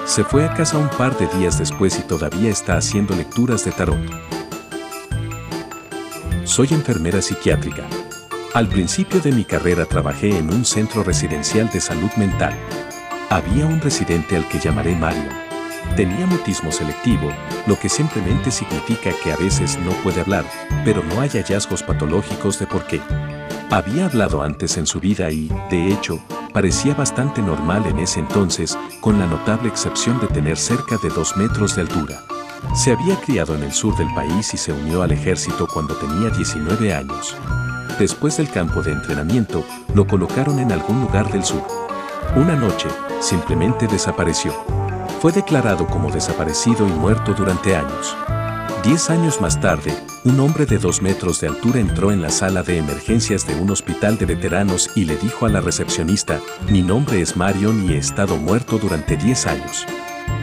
Se 0.07 0.25
fue 0.25 0.45
a 0.45 0.55
casa 0.55 0.77
un 0.77 0.89
par 0.89 1.17
de 1.19 1.29
días 1.39 1.57
después 1.61 1.97
y 2.01 2.03
todavía 2.03 2.51
está 2.51 2.79
haciendo 2.79 3.15
lecturas 3.15 3.65
de 3.65 3.71
tarot. 3.71 4.11
Soy 6.43 6.67
enfermera 6.73 7.23
psiquiátrica. 7.23 7.85
Al 8.57 8.69
principio 8.69 9.21
de 9.21 9.33
mi 9.33 9.45
carrera 9.45 9.85
trabajé 9.85 10.39
en 10.39 10.49
un 10.51 10.65
centro 10.65 11.05
residencial 11.05 11.69
de 11.69 11.79
salud 11.79 12.11
mental. 12.17 12.55
Había 13.29 13.67
un 13.67 13.83
residente 13.83 14.35
al 14.35 14.49
que 14.49 14.59
llamaré 14.59 14.97
Mario. 14.97 15.29
Tenía 15.95 16.25
mutismo 16.25 16.73
selectivo, 16.73 17.29
lo 17.67 17.79
que 17.79 17.91
simplemente 17.91 18.51
significa 18.51 19.11
que 19.23 19.31
a 19.31 19.37
veces 19.37 19.79
no 19.81 19.91
puede 20.03 20.23
hablar, 20.23 20.47
pero 20.87 21.05
no 21.05 21.21
hay 21.21 21.29
hallazgos 21.29 21.83
patológicos 21.83 22.59
de 22.59 22.67
por 22.67 22.87
qué. 22.87 23.03
Había 23.69 24.07
hablado 24.07 24.43
antes 24.43 24.79
en 24.79 24.87
su 24.87 25.01
vida 25.01 25.31
y, 25.31 25.51
de 25.71 25.93
hecho, 25.93 26.19
parecía 26.55 26.95
bastante 26.95 27.43
normal 27.43 27.85
en 27.85 27.99
ese 27.99 28.21
entonces, 28.21 28.79
con 29.03 29.19
la 29.19 29.27
notable 29.27 29.69
excepción 29.69 30.19
de 30.19 30.29
tener 30.29 30.57
cerca 30.57 30.97
de 30.97 31.11
dos 31.11 31.37
metros 31.37 31.77
de 31.77 31.83
altura. 31.83 32.23
Se 32.75 32.93
había 32.93 33.21
criado 33.21 33.55
en 33.55 33.65
el 33.65 33.73
sur 33.75 33.95
del 33.99 34.09
país 34.15 34.55
y 34.55 34.57
se 34.57 34.73
unió 34.73 35.03
al 35.03 35.13
ejército 35.13 35.69
cuando 35.71 35.95
tenía 35.97 36.31
19 36.31 36.95
años. 36.95 37.37
Después 37.99 38.37
del 38.37 38.51
campo 38.51 38.83
de 38.83 38.93
entrenamiento, 38.93 39.65
lo 39.95 40.07
colocaron 40.07 40.59
en 40.59 40.71
algún 40.71 41.01
lugar 41.01 41.33
del 41.33 41.45
sur. 41.45 41.63
Una 42.35 42.55
noche, 42.55 42.89
simplemente 43.21 43.87
desapareció. 43.87 44.53
Fue 45.21 45.33
declarado 45.33 45.87
como 45.87 46.11
desaparecido 46.11 46.87
y 46.87 46.93
muerto 46.93 47.33
durante 47.33 47.75
años. 47.75 48.15
Diez 48.85 49.09
años 49.09 49.41
más 49.41 49.59
tarde, 49.61 49.97
un 50.25 50.39
hombre 50.41 50.67
de 50.67 50.77
dos 50.77 51.01
metros 51.01 51.41
de 51.41 51.49
altura 51.49 51.81
entró 51.81 52.13
en 52.13 52.21
la 52.21 52.29
sala 52.31 52.63
de 52.63 52.77
emergencias 52.77 53.47
de 53.47 53.55
un 53.55 53.71
hospital 53.71 54.19
de 54.19 54.27
veteranos 54.27 54.91
y 54.95 55.07
le 55.07 55.17
dijo 55.17 55.47
a 55.47 55.49
la 55.49 55.63
recepcionista, 55.63 56.39
mi 56.69 56.83
nombre 56.83 57.23
es 57.23 57.37
Marion 57.37 57.89
y 57.89 57.95
he 57.95 57.99
estado 57.99 58.37
muerto 58.37 58.79
durante 58.79 59.17
10 59.17 59.47
años. 59.47 59.87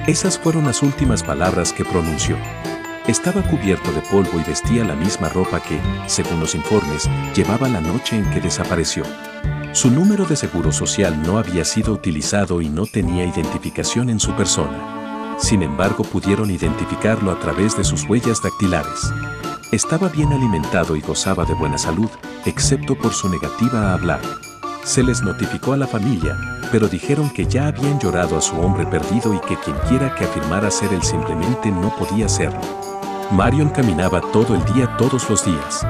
Esas 0.07 0.39
fueron 0.39 0.65
las 0.65 0.81
últimas 0.81 1.21
palabras 1.21 1.71
que 1.71 1.85
pronunció. 1.85 2.35
Estaba 3.07 3.41
cubierto 3.41 3.91
de 3.91 3.99
polvo 3.99 4.39
y 4.39 4.43
vestía 4.43 4.85
la 4.85 4.95
misma 4.95 5.27
ropa 5.27 5.59
que, 5.59 5.77
según 6.07 6.39
los 6.39 6.55
informes, 6.55 7.09
llevaba 7.35 7.67
la 7.67 7.81
noche 7.81 8.15
en 8.15 8.29
que 8.31 8.39
desapareció. 8.39 9.03
Su 9.73 9.91
número 9.91 10.23
de 10.23 10.37
seguro 10.37 10.71
social 10.71 11.21
no 11.21 11.37
había 11.37 11.65
sido 11.65 11.91
utilizado 11.91 12.61
y 12.61 12.69
no 12.69 12.85
tenía 12.85 13.25
identificación 13.25 14.09
en 14.09 14.21
su 14.21 14.33
persona. 14.37 15.35
Sin 15.37 15.63
embargo, 15.63 16.05
pudieron 16.05 16.49
identificarlo 16.49 17.31
a 17.31 17.39
través 17.41 17.75
de 17.75 17.83
sus 17.83 18.07
huellas 18.07 18.41
dactilares. 18.41 19.11
Estaba 19.73 20.07
bien 20.07 20.31
alimentado 20.31 20.95
y 20.95 21.01
gozaba 21.01 21.43
de 21.43 21.55
buena 21.55 21.77
salud, 21.77 22.09
excepto 22.45 22.95
por 22.95 23.11
su 23.13 23.27
negativa 23.27 23.89
a 23.89 23.93
hablar. 23.95 24.21
Se 24.85 25.03
les 25.03 25.21
notificó 25.21 25.73
a 25.73 25.77
la 25.77 25.87
familia, 25.87 26.37
pero 26.71 26.87
dijeron 26.87 27.29
que 27.31 27.47
ya 27.47 27.67
habían 27.67 27.99
llorado 27.99 28.37
a 28.37 28.41
su 28.41 28.57
hombre 28.61 28.85
perdido 28.85 29.33
y 29.33 29.39
que 29.41 29.57
quienquiera 29.57 30.15
que 30.15 30.23
afirmara 30.23 30.71
ser 30.71 30.93
él 30.93 31.03
simplemente 31.03 31.69
no 31.69 31.93
podía 31.97 32.29
serlo. 32.29 32.61
Marion 33.33 33.69
caminaba 33.69 34.21
todo 34.21 34.53
el 34.53 34.63
día 34.75 34.95
todos 34.95 35.27
los 35.27 35.43
días. 35.43 35.83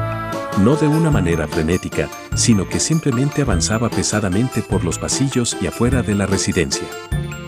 No 0.60 0.78
de 0.78 0.88
una 0.88 1.12
manera 1.12 1.46
frenética, 1.46 2.08
sino 2.36 2.70
que 2.70 2.80
simplemente 2.80 3.42
avanzaba 3.42 3.90
pesadamente 3.90 4.62
por 4.62 4.86
los 4.86 4.98
pasillos 4.98 5.58
y 5.60 5.68
afuera 5.68 6.02
de 6.02 6.16
la 6.16 6.26
residencia. 6.26 6.88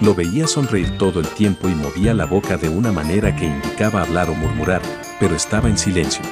Lo 0.01 0.13
veía 0.13 0.47
sonreír 0.47 0.97
todo 0.97 1.21
el 1.21 1.27
tiempo 1.27 1.69
y 1.69 1.75
movía 1.75 2.13
la 2.13 2.25
boca 2.25 2.58
de 2.58 2.67
una 2.67 2.91
manera 2.91 3.34
que 3.38 3.45
indicaba 3.45 4.01
hablar 4.01 4.29
o 4.29 4.36
murmurar, 4.36 4.81
pero 5.17 5.34
estaba 5.34 5.69
en 5.69 5.77
silencio. 5.77 6.25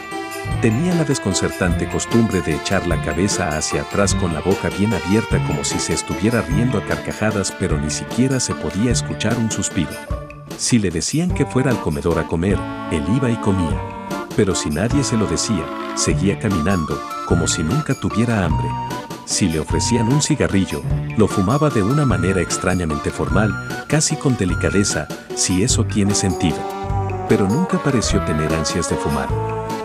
Tenía 0.61 0.93
la 0.95 1.05
desconcertante 1.05 1.87
costumbre 1.87 2.41
de 2.41 2.55
echar 2.55 2.85
la 2.85 3.01
cabeza 3.01 3.57
hacia 3.57 3.83
atrás 3.83 4.13
con 4.13 4.33
la 4.33 4.41
boca 4.41 4.69
bien 4.77 4.93
abierta 4.93 5.41
como 5.47 5.63
si 5.63 5.79
se 5.79 5.93
estuviera 5.93 6.41
riendo 6.41 6.79
a 6.79 6.85
carcajadas, 6.85 7.53
pero 7.57 7.79
ni 7.79 7.89
siquiera 7.89 8.41
se 8.41 8.55
podía 8.55 8.91
escuchar 8.91 9.37
un 9.37 9.49
suspiro. 9.49 10.22
Si 10.57 10.79
le 10.79 10.89
decían 10.89 11.31
que 11.31 11.45
fuera 11.45 11.71
al 11.71 11.81
comedor 11.81 12.19
a 12.19 12.27
comer, 12.27 12.59
él 12.91 13.03
iba 13.15 13.29
y 13.29 13.35
comía. 13.37 13.81
Pero 14.35 14.55
si 14.55 14.69
nadie 14.69 15.03
se 15.03 15.17
lo 15.17 15.25
decía, 15.25 15.65
seguía 15.95 16.39
caminando, 16.39 16.99
como 17.27 17.47
si 17.47 17.63
nunca 17.63 17.93
tuviera 17.93 18.45
hambre. 18.45 18.67
Si 19.25 19.47
le 19.47 19.59
ofrecían 19.59 20.11
un 20.11 20.21
cigarrillo, 20.21 20.81
lo 21.17 21.27
fumaba 21.27 21.69
de 21.69 21.81
una 21.81 22.05
manera 22.05 22.41
extrañamente 22.41 23.09
formal, 23.09 23.53
casi 23.87 24.15
con 24.15 24.37
delicadeza, 24.37 25.07
si 25.35 25.63
eso 25.63 25.85
tiene 25.85 26.13
sentido. 26.13 26.57
Pero 27.29 27.47
nunca 27.47 27.81
pareció 27.81 28.23
tener 28.25 28.53
ansias 28.53 28.89
de 28.89 28.95
fumar. 28.95 29.29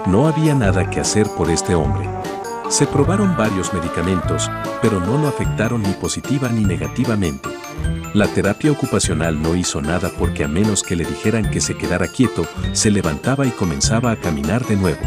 No 0.07 0.27
había 0.27 0.55
nada 0.55 0.91
que 0.91 1.01
hacer 1.01 1.29
por 1.37 1.51
este 1.51 1.75
hombre. 1.75 2.09
Se 2.69 2.87
probaron 2.87 3.37
varios 3.37 3.73
medicamentos, 3.73 4.51
pero 4.83 5.01
no 5.01 5.19
lo 5.19 5.29
afectaron 5.29 5.83
ni 5.83 5.93
positiva 5.93 6.49
ni 6.49 6.65
negativamente. 6.65 7.49
La 8.15 8.27
terapia 8.27 8.73
ocupacional 8.73 9.41
no 9.43 9.55
hizo 9.55 9.83
nada 9.83 10.11
porque 10.19 10.43
a 10.43 10.49
menos 10.49 10.83
que 10.83 10.97
le 10.97 11.05
dijeran 11.05 11.51
que 11.51 11.61
se 11.61 11.77
quedara 11.77 12.09
quieto, 12.09 12.47
se 12.73 12.91
levantaba 12.91 13.47
y 13.47 13.51
comenzaba 13.51 14.11
a 14.11 14.17
caminar 14.17 14.65
de 14.67 14.77
nuevo. 14.77 15.01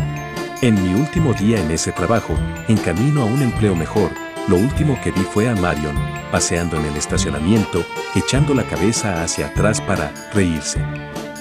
En 0.61 0.75
mi 0.75 0.93
último 0.93 1.33
día 1.33 1.59
en 1.59 1.71
ese 1.71 1.91
trabajo, 1.91 2.35
en 2.67 2.77
camino 2.77 3.23
a 3.23 3.25
un 3.25 3.41
empleo 3.41 3.75
mejor, 3.75 4.11
lo 4.47 4.55
último 4.57 4.99
que 5.03 5.11
vi 5.11 5.21
fue 5.21 5.49
a 5.49 5.55
Marion, 5.55 5.95
paseando 6.31 6.77
en 6.77 6.85
el 6.85 6.95
estacionamiento, 6.95 7.83
echando 8.13 8.53
la 8.53 8.63
cabeza 8.63 9.23
hacia 9.23 9.47
atrás 9.47 9.81
para 9.81 10.13
reírse. 10.33 10.79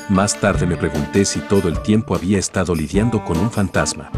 Más 0.09 0.41
tarde 0.41 0.67
me 0.67 0.79
pregunté 0.79 1.27
si 1.27 1.41
todo 1.41 1.69
el 1.69 1.83
tiempo 1.83 2.15
había 2.15 2.39
estado 2.39 2.75
lidiando 2.75 3.23
con 3.23 3.39
un 3.39 3.51
fantasma. 3.51 4.11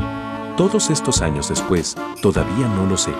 Todos 0.57 0.91
estos 0.91 1.21
años 1.21 1.49
después, 1.49 1.97
todavía 2.21 2.69
no 2.69 2.87
lo 2.87 2.97
sé. 2.97 3.13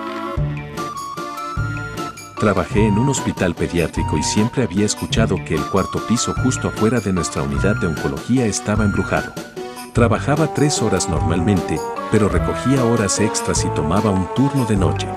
Trabajé 2.39 2.87
en 2.87 2.97
un 2.97 3.09
hospital 3.09 3.55
pediátrico 3.55 4.17
y 4.17 4.23
siempre 4.23 4.63
había 4.63 4.85
escuchado 4.85 5.37
que 5.45 5.55
el 5.55 5.65
cuarto 5.67 6.05
piso 6.07 6.33
justo 6.43 6.67
afuera 6.67 6.99
de 6.99 7.13
nuestra 7.13 7.43
unidad 7.43 7.75
de 7.77 7.87
oncología 7.87 8.45
estaba 8.45 8.83
embrujado. 8.83 9.31
Trabajaba 9.93 10.53
tres 10.53 10.81
horas 10.81 11.07
normalmente, 11.07 11.79
pero 12.11 12.27
recogía 12.27 12.83
horas 12.83 13.19
extras 13.19 13.63
y 13.63 13.69
tomaba 13.69 14.09
un 14.09 14.27
turno 14.35 14.65
de 14.65 14.75
noche. 14.75 15.07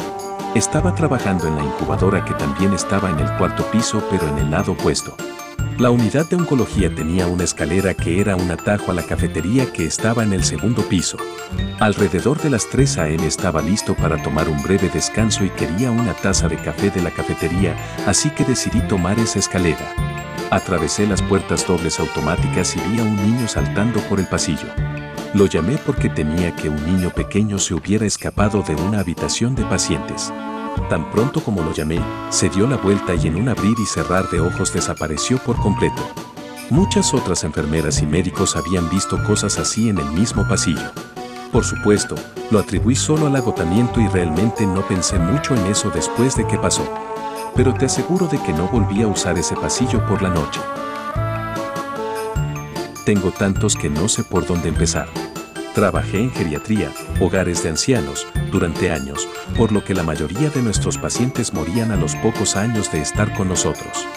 Estaba 0.55 0.95
trabajando 0.95 1.49
en 1.49 1.57
la 1.57 1.65
incubadora 1.65 2.25
que 2.25 2.35
también 2.35 2.73
estaba 2.75 3.11
en 3.11 3.19
el 3.19 3.31
cuarto 3.37 3.65
piso 3.73 4.03
pero 4.11 4.29
en 4.29 4.39
el 4.39 4.51
lado 4.51 4.73
opuesto. 4.73 5.17
La 5.79 5.91
unidad 5.91 6.27
de 6.27 6.37
oncología 6.37 6.95
tenía 6.95 7.27
una 7.27 7.45
escalera 7.45 7.93
que 7.93 8.19
era 8.19 8.35
un 8.35 8.51
atajo 8.51 8.93
a 8.93 8.95
la 8.95 9.03
cafetería 9.03 9.71
que 9.71 9.85
estaba 9.85 10.23
en 10.23 10.33
el 10.33 10.43
segundo 10.43 10.83
piso. 10.83 11.19
Alrededor 11.81 12.41
de 12.41 12.49
las 12.49 12.71
3 12.71 12.97
a.m. 12.97 13.27
estaba 13.27 13.61
listo 13.61 13.95
para 13.95 14.23
tomar 14.23 14.49
un 14.49 14.63
breve 14.63 14.89
descanso 14.89 15.45
y 15.45 15.51
quería 15.51 15.91
una 15.91 16.15
taza 16.15 16.49
de 16.49 16.57
café 16.57 16.89
de 16.91 17.03
la 17.03 17.11
cafetería, 17.11 17.77
así 18.07 18.31
que 18.31 18.45
decidí 18.45 18.81
tomar 18.89 19.19
esa 19.19 19.39
escalera. 19.39 19.93
Atravesé 20.51 21.07
las 21.07 21.21
puertas 21.21 21.67
dobles 21.67 22.01
automáticas 22.01 22.75
y 22.75 22.81
vi 22.89 23.01
a 23.01 23.03
un 23.03 23.17
niño 23.17 23.47
saltando 23.47 24.01
por 24.09 24.19
el 24.19 24.27
pasillo. 24.27 24.69
Lo 25.35 25.45
llamé 25.45 25.77
porque 25.85 26.09
temía 26.09 26.57
que 26.57 26.71
un 26.71 26.87
niño 26.87 27.11
pequeño 27.11 27.59
se 27.59 27.75
hubiera 27.75 28.07
escapado 28.07 28.63
de 28.63 28.75
una 28.77 29.01
habitación 29.01 29.55
de 29.55 29.65
pacientes. 29.65 30.33
Tan 30.89 31.11
pronto 31.11 31.43
como 31.43 31.63
lo 31.63 31.73
llamé, 31.73 32.01
se 32.31 32.49
dio 32.49 32.67
la 32.67 32.77
vuelta 32.77 33.15
y 33.15 33.27
en 33.27 33.37
un 33.37 33.49
abrir 33.49 33.75
y 33.79 33.87
cerrar 33.87 34.29
de 34.31 34.41
ojos 34.41 34.73
desapareció 34.73 35.39
por 35.39 35.57
completo. 35.57 36.03
Muchas 36.71 37.13
otras 37.15 37.45
enfermeras 37.45 38.03
y 38.03 38.07
médicos 38.07 38.57
habían 38.57 38.89
visto 38.91 39.23
cosas 39.25 39.59
así 39.59 39.89
en 39.89 39.99
el 39.99 40.07
mismo 40.13 40.47
pasillo. 40.49 40.91
Por 41.53 41.65
supuesto, 41.65 42.15
lo 42.51 42.59
atribuí 42.59 42.95
solo 42.95 43.27
al 43.27 43.37
agotamiento 43.37 44.01
y 44.01 44.09
realmente 44.09 44.67
no 44.67 44.87
pensé 44.87 45.19
mucho 45.19 45.55
en 45.55 45.67
eso 45.67 45.91
después 45.91 46.37
de 46.37 46.47
que 46.47 46.59
pasó. 46.59 46.87
Pero 47.55 47.73
te 47.75 47.87
aseguro 47.87 48.27
de 48.27 48.39
que 48.43 48.53
no 48.53 48.69
volví 48.69 49.03
a 49.03 49.09
usar 49.09 49.39
ese 49.39 49.57
pasillo 49.57 50.05
por 50.07 50.23
la 50.23 50.29
noche. 50.29 50.61
Tengo 53.05 53.31
tantos 53.31 53.77
que 53.77 53.89
no 53.89 54.09
sé 54.09 54.25
por 54.25 54.47
dónde 54.47 54.69
empezar. 54.69 55.09
Trabajé 55.77 56.21
en 56.21 56.31
geriatría, 56.31 56.91
hogares 57.21 57.63
de 57.63 57.69
ancianos, 57.69 58.27
durante 58.51 58.91
años, 58.91 59.29
por 59.59 59.73
lo 59.73 59.85
que 59.85 59.93
la 59.93 60.03
mayoría 60.03 60.49
de 60.49 60.63
nuestros 60.63 60.97
pacientes 60.97 61.53
morían 61.53 61.91
a 61.91 61.97
los 61.97 62.17
pocos 62.17 62.57
años 62.57 62.91
de 62.91 63.03
estar 63.03 63.35
con 63.35 63.49
nosotros. 63.49 64.09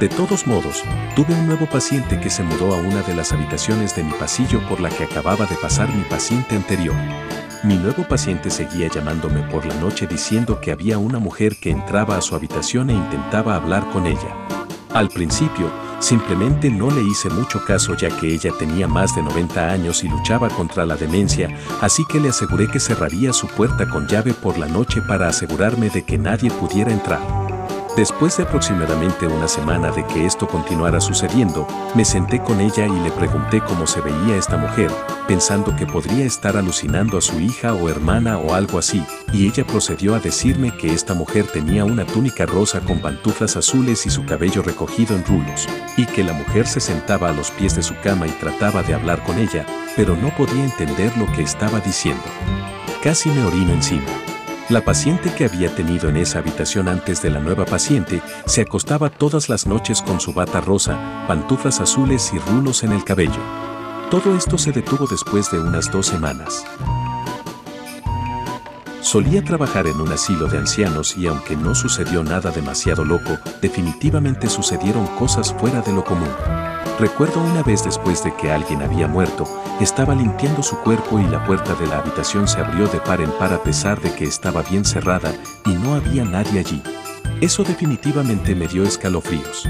De 0.00 0.08
todos 0.08 0.46
modos, 0.46 0.82
tuve 1.14 1.34
un 1.34 1.48
nuevo 1.48 1.66
paciente 1.66 2.18
que 2.18 2.30
se 2.30 2.42
mudó 2.42 2.74
a 2.74 2.78
una 2.78 3.02
de 3.02 3.14
las 3.14 3.30
habitaciones 3.30 3.94
de 3.94 4.04
mi 4.04 4.12
pasillo 4.12 4.66
por 4.70 4.80
la 4.80 4.88
que 4.88 5.04
acababa 5.04 5.44
de 5.44 5.56
pasar 5.56 5.94
mi 5.94 6.02
paciente 6.04 6.56
anterior. 6.56 6.96
Mi 7.62 7.76
nuevo 7.76 8.08
paciente 8.08 8.48
seguía 8.48 8.88
llamándome 8.88 9.42
por 9.50 9.66
la 9.66 9.74
noche 9.74 10.06
diciendo 10.06 10.62
que 10.62 10.72
había 10.72 10.96
una 10.96 11.18
mujer 11.18 11.56
que 11.60 11.68
entraba 11.68 12.16
a 12.16 12.22
su 12.22 12.34
habitación 12.34 12.88
e 12.88 12.94
intentaba 12.94 13.54
hablar 13.54 13.86
con 13.90 14.06
ella. 14.06 14.34
Al 14.94 15.10
principio, 15.10 15.70
Simplemente 16.02 16.68
no 16.68 16.90
le 16.90 17.00
hice 17.00 17.30
mucho 17.30 17.64
caso 17.64 17.94
ya 17.94 18.08
que 18.08 18.26
ella 18.26 18.50
tenía 18.58 18.88
más 18.88 19.14
de 19.14 19.22
90 19.22 19.70
años 19.70 20.02
y 20.02 20.08
luchaba 20.08 20.48
contra 20.48 20.84
la 20.84 20.96
demencia, 20.96 21.48
así 21.80 22.04
que 22.10 22.18
le 22.18 22.30
aseguré 22.30 22.66
que 22.66 22.80
cerraría 22.80 23.32
su 23.32 23.46
puerta 23.46 23.88
con 23.88 24.08
llave 24.08 24.34
por 24.34 24.58
la 24.58 24.66
noche 24.66 25.00
para 25.00 25.28
asegurarme 25.28 25.90
de 25.90 26.02
que 26.02 26.18
nadie 26.18 26.50
pudiera 26.50 26.92
entrar. 26.92 27.41
Después 27.96 28.38
de 28.38 28.44
aproximadamente 28.44 29.26
una 29.26 29.46
semana 29.46 29.90
de 29.90 30.06
que 30.06 30.24
esto 30.24 30.48
continuara 30.48 30.98
sucediendo, 30.98 31.68
me 31.94 32.06
senté 32.06 32.42
con 32.42 32.58
ella 32.62 32.86
y 32.86 33.00
le 33.00 33.10
pregunté 33.10 33.60
cómo 33.60 33.86
se 33.86 34.00
veía 34.00 34.36
esta 34.36 34.56
mujer, 34.56 34.90
pensando 35.28 35.76
que 35.76 35.86
podría 35.86 36.24
estar 36.24 36.56
alucinando 36.56 37.18
a 37.18 37.20
su 37.20 37.38
hija 37.38 37.74
o 37.74 37.90
hermana 37.90 38.38
o 38.38 38.54
algo 38.54 38.78
así, 38.78 39.04
y 39.34 39.46
ella 39.46 39.66
procedió 39.66 40.14
a 40.14 40.20
decirme 40.20 40.74
que 40.74 40.94
esta 40.94 41.12
mujer 41.12 41.46
tenía 41.48 41.84
una 41.84 42.06
túnica 42.06 42.46
rosa 42.46 42.80
con 42.80 42.98
pantuflas 43.00 43.58
azules 43.58 44.06
y 44.06 44.10
su 44.10 44.24
cabello 44.24 44.62
recogido 44.62 45.14
en 45.14 45.26
rulos, 45.26 45.68
y 45.98 46.06
que 46.06 46.24
la 46.24 46.32
mujer 46.32 46.66
se 46.66 46.80
sentaba 46.80 47.28
a 47.28 47.32
los 47.32 47.50
pies 47.50 47.76
de 47.76 47.82
su 47.82 47.94
cama 48.02 48.26
y 48.26 48.30
trataba 48.30 48.82
de 48.82 48.94
hablar 48.94 49.22
con 49.22 49.38
ella, 49.38 49.66
pero 49.96 50.16
no 50.16 50.34
podía 50.34 50.64
entender 50.64 51.12
lo 51.18 51.30
que 51.32 51.42
estaba 51.42 51.78
diciendo. 51.80 52.24
Casi 53.02 53.28
me 53.28 53.44
orino 53.44 53.74
encima. 53.74 54.31
La 54.68 54.80
paciente 54.80 55.34
que 55.34 55.44
había 55.44 55.74
tenido 55.74 56.08
en 56.08 56.16
esa 56.16 56.38
habitación 56.38 56.88
antes 56.88 57.20
de 57.20 57.30
la 57.30 57.40
nueva 57.40 57.66
paciente 57.66 58.22
se 58.46 58.62
acostaba 58.62 59.10
todas 59.10 59.48
las 59.48 59.66
noches 59.66 60.00
con 60.00 60.20
su 60.20 60.32
bata 60.32 60.60
rosa, 60.60 61.24
pantuflas 61.26 61.80
azules 61.80 62.32
y 62.32 62.38
rulos 62.38 62.82
en 62.84 62.92
el 62.92 63.04
cabello. 63.04 63.40
Todo 64.10 64.36
esto 64.36 64.56
se 64.58 64.72
detuvo 64.72 65.06
después 65.06 65.50
de 65.50 65.58
unas 65.58 65.90
dos 65.90 66.06
semanas. 66.06 66.64
Solía 69.02 69.42
trabajar 69.42 69.88
en 69.88 70.00
un 70.00 70.12
asilo 70.12 70.46
de 70.46 70.58
ancianos 70.58 71.16
y 71.16 71.26
aunque 71.26 71.56
no 71.56 71.74
sucedió 71.74 72.22
nada 72.22 72.52
demasiado 72.52 73.04
loco, 73.04 73.36
definitivamente 73.60 74.48
sucedieron 74.48 75.06
cosas 75.18 75.52
fuera 75.58 75.80
de 75.80 75.92
lo 75.92 76.04
común. 76.04 76.30
Recuerdo 77.00 77.40
una 77.40 77.64
vez 77.64 77.82
después 77.82 78.22
de 78.22 78.32
que 78.36 78.52
alguien 78.52 78.80
había 78.80 79.08
muerto, 79.08 79.44
estaba 79.80 80.14
limpiando 80.14 80.62
su 80.62 80.76
cuerpo 80.78 81.18
y 81.18 81.26
la 81.26 81.44
puerta 81.44 81.74
de 81.74 81.88
la 81.88 81.98
habitación 81.98 82.46
se 82.46 82.60
abrió 82.60 82.86
de 82.86 83.00
par 83.00 83.20
en 83.20 83.32
par 83.32 83.52
a 83.52 83.60
pesar 83.60 84.00
de 84.00 84.14
que 84.14 84.24
estaba 84.24 84.62
bien 84.62 84.84
cerrada 84.84 85.34
y 85.66 85.70
no 85.70 85.94
había 85.94 86.24
nadie 86.24 86.60
allí. 86.60 86.80
Eso 87.40 87.64
definitivamente 87.64 88.54
me 88.54 88.68
dio 88.68 88.84
escalofríos. 88.84 89.68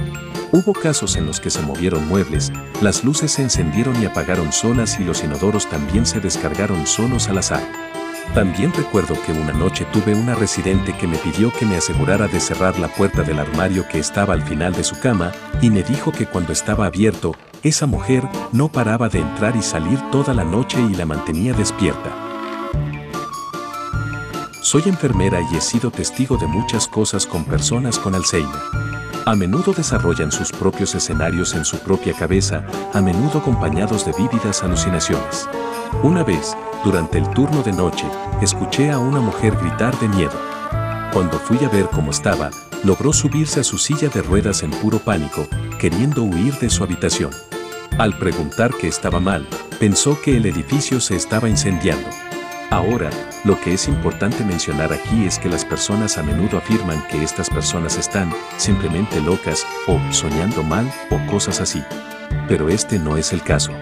Hubo 0.52 0.74
casos 0.74 1.16
en 1.16 1.24
los 1.24 1.40
que 1.40 1.48
se 1.48 1.62
movieron 1.62 2.06
muebles, 2.06 2.52
las 2.82 3.02
luces 3.02 3.32
se 3.32 3.42
encendieron 3.42 4.00
y 4.02 4.04
apagaron 4.04 4.52
solas 4.52 5.00
y 5.00 5.04
los 5.04 5.24
inodoros 5.24 5.70
también 5.70 6.04
se 6.04 6.20
descargaron 6.20 6.86
solos 6.86 7.28
al 7.28 7.38
azar. 7.38 7.91
También 8.34 8.72
recuerdo 8.72 9.14
que 9.26 9.32
una 9.32 9.52
noche 9.52 9.84
tuve 9.92 10.14
una 10.14 10.34
residente 10.34 10.96
que 10.96 11.06
me 11.06 11.18
pidió 11.18 11.52
que 11.52 11.66
me 11.66 11.76
asegurara 11.76 12.28
de 12.28 12.40
cerrar 12.40 12.78
la 12.78 12.88
puerta 12.88 13.22
del 13.22 13.38
armario 13.38 13.86
que 13.86 13.98
estaba 13.98 14.32
al 14.32 14.42
final 14.42 14.72
de 14.72 14.84
su 14.84 14.98
cama 14.98 15.32
y 15.60 15.68
me 15.68 15.82
dijo 15.82 16.12
que 16.12 16.26
cuando 16.26 16.52
estaba 16.52 16.86
abierto, 16.86 17.34
esa 17.62 17.86
mujer 17.86 18.22
no 18.52 18.68
paraba 18.68 19.10
de 19.10 19.20
entrar 19.20 19.54
y 19.54 19.62
salir 19.62 20.00
toda 20.10 20.32
la 20.32 20.44
noche 20.44 20.80
y 20.80 20.94
la 20.94 21.04
mantenía 21.04 21.52
despierta. 21.52 22.10
Soy 24.62 24.84
enfermera 24.86 25.38
y 25.52 25.56
he 25.56 25.60
sido 25.60 25.90
testigo 25.90 26.38
de 26.38 26.46
muchas 26.46 26.88
cosas 26.88 27.26
con 27.26 27.44
personas 27.44 27.98
con 27.98 28.14
Alzheimer. 28.14 28.62
A 29.26 29.36
menudo 29.36 29.72
desarrollan 29.72 30.32
sus 30.32 30.50
propios 30.50 30.94
escenarios 30.94 31.54
en 31.54 31.64
su 31.64 31.78
propia 31.78 32.14
cabeza, 32.14 32.64
a 32.94 33.00
menudo 33.02 33.40
acompañados 33.40 34.06
de 34.06 34.12
vívidas 34.12 34.62
alucinaciones. 34.62 35.48
Una 36.00 36.24
vez, 36.24 36.56
durante 36.84 37.18
el 37.18 37.28
turno 37.30 37.62
de 37.62 37.72
noche, 37.72 38.06
escuché 38.40 38.90
a 38.90 38.98
una 38.98 39.20
mujer 39.20 39.56
gritar 39.56 39.96
de 40.00 40.08
miedo. 40.08 40.32
Cuando 41.12 41.38
fui 41.38 41.64
a 41.64 41.68
ver 41.68 41.86
cómo 41.92 42.10
estaba, 42.10 42.50
logró 42.82 43.12
subirse 43.12 43.60
a 43.60 43.64
su 43.64 43.78
silla 43.78 44.08
de 44.08 44.20
ruedas 44.20 44.64
en 44.64 44.70
puro 44.72 44.98
pánico, 44.98 45.46
queriendo 45.78 46.24
huir 46.24 46.54
de 46.54 46.70
su 46.70 46.82
habitación. 46.82 47.30
Al 47.98 48.18
preguntar 48.18 48.72
qué 48.80 48.88
estaba 48.88 49.20
mal, 49.20 49.46
pensó 49.78 50.20
que 50.20 50.36
el 50.36 50.46
edificio 50.46 50.98
se 50.98 51.14
estaba 51.14 51.48
incendiando. 51.48 52.08
Ahora, 52.70 53.10
lo 53.44 53.60
que 53.60 53.74
es 53.74 53.86
importante 53.86 54.44
mencionar 54.44 54.92
aquí 54.92 55.24
es 55.24 55.38
que 55.38 55.50
las 55.50 55.64
personas 55.64 56.18
a 56.18 56.24
menudo 56.24 56.58
afirman 56.58 57.06
que 57.08 57.22
estas 57.22 57.48
personas 57.48 57.96
están 57.96 58.32
simplemente 58.56 59.20
locas 59.20 59.64
o 59.86 60.00
soñando 60.10 60.64
mal 60.64 60.90
o 61.10 61.30
cosas 61.30 61.60
así. 61.60 61.84
Pero 62.48 62.70
este 62.70 62.98
no 62.98 63.18
es 63.18 63.32
el 63.32 63.42
caso. 63.42 63.72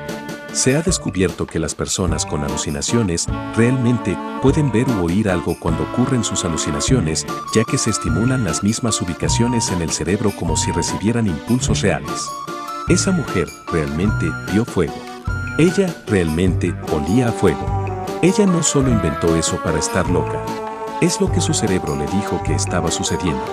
Se 0.53 0.77
ha 0.77 0.83
descubierto 0.83 1.47
que 1.47 1.61
las 1.61 1.77
personas 1.77 2.27
con 2.27 2.43
alucinaciones 2.43 3.27
realmente 3.55 4.19
pueden 4.43 4.73
ver 4.73 4.89
u 4.89 5.05
oír 5.05 5.29
algo 5.29 5.57
cuando 5.59 5.85
ocurren 5.85 6.25
sus 6.25 6.45
alucinaciones, 6.45 7.25
ya 7.55 7.63
que 7.65 7.79
se 7.79 7.91
estimulan 7.91 8.45
las 8.45 8.63
mismas 8.65 9.01
ubicaciones 9.01 9.71
en 9.71 9.81
el 9.81 9.91
cerebro 9.91 10.33
como 10.39 10.57
si 10.57 10.73
recibieran 10.73 11.29
impulsos 11.29 11.83
reales. 11.83 12.27
Esa 12.89 13.13
mujer 13.13 13.47
realmente 13.73 14.27
vio 14.53 14.65
fuego. 14.65 14.95
Ella 15.57 15.95
realmente 16.09 16.75
olía 16.93 17.29
a 17.29 17.33
fuego. 17.33 17.65
Ella 18.21 18.45
no 18.45 18.65
solo 18.65 18.91
inventó 18.91 19.37
eso 19.37 19.57
para 19.63 19.79
estar 19.79 20.11
loca. 20.11 20.45
Es 21.01 21.21
lo 21.21 21.31
que 21.31 21.41
su 21.41 21.55
cerebro 21.55 21.95
le 21.95 22.07
dijo 22.09 22.43
que 22.43 22.55
estaba 22.55 22.91
sucediendo. 22.91 23.45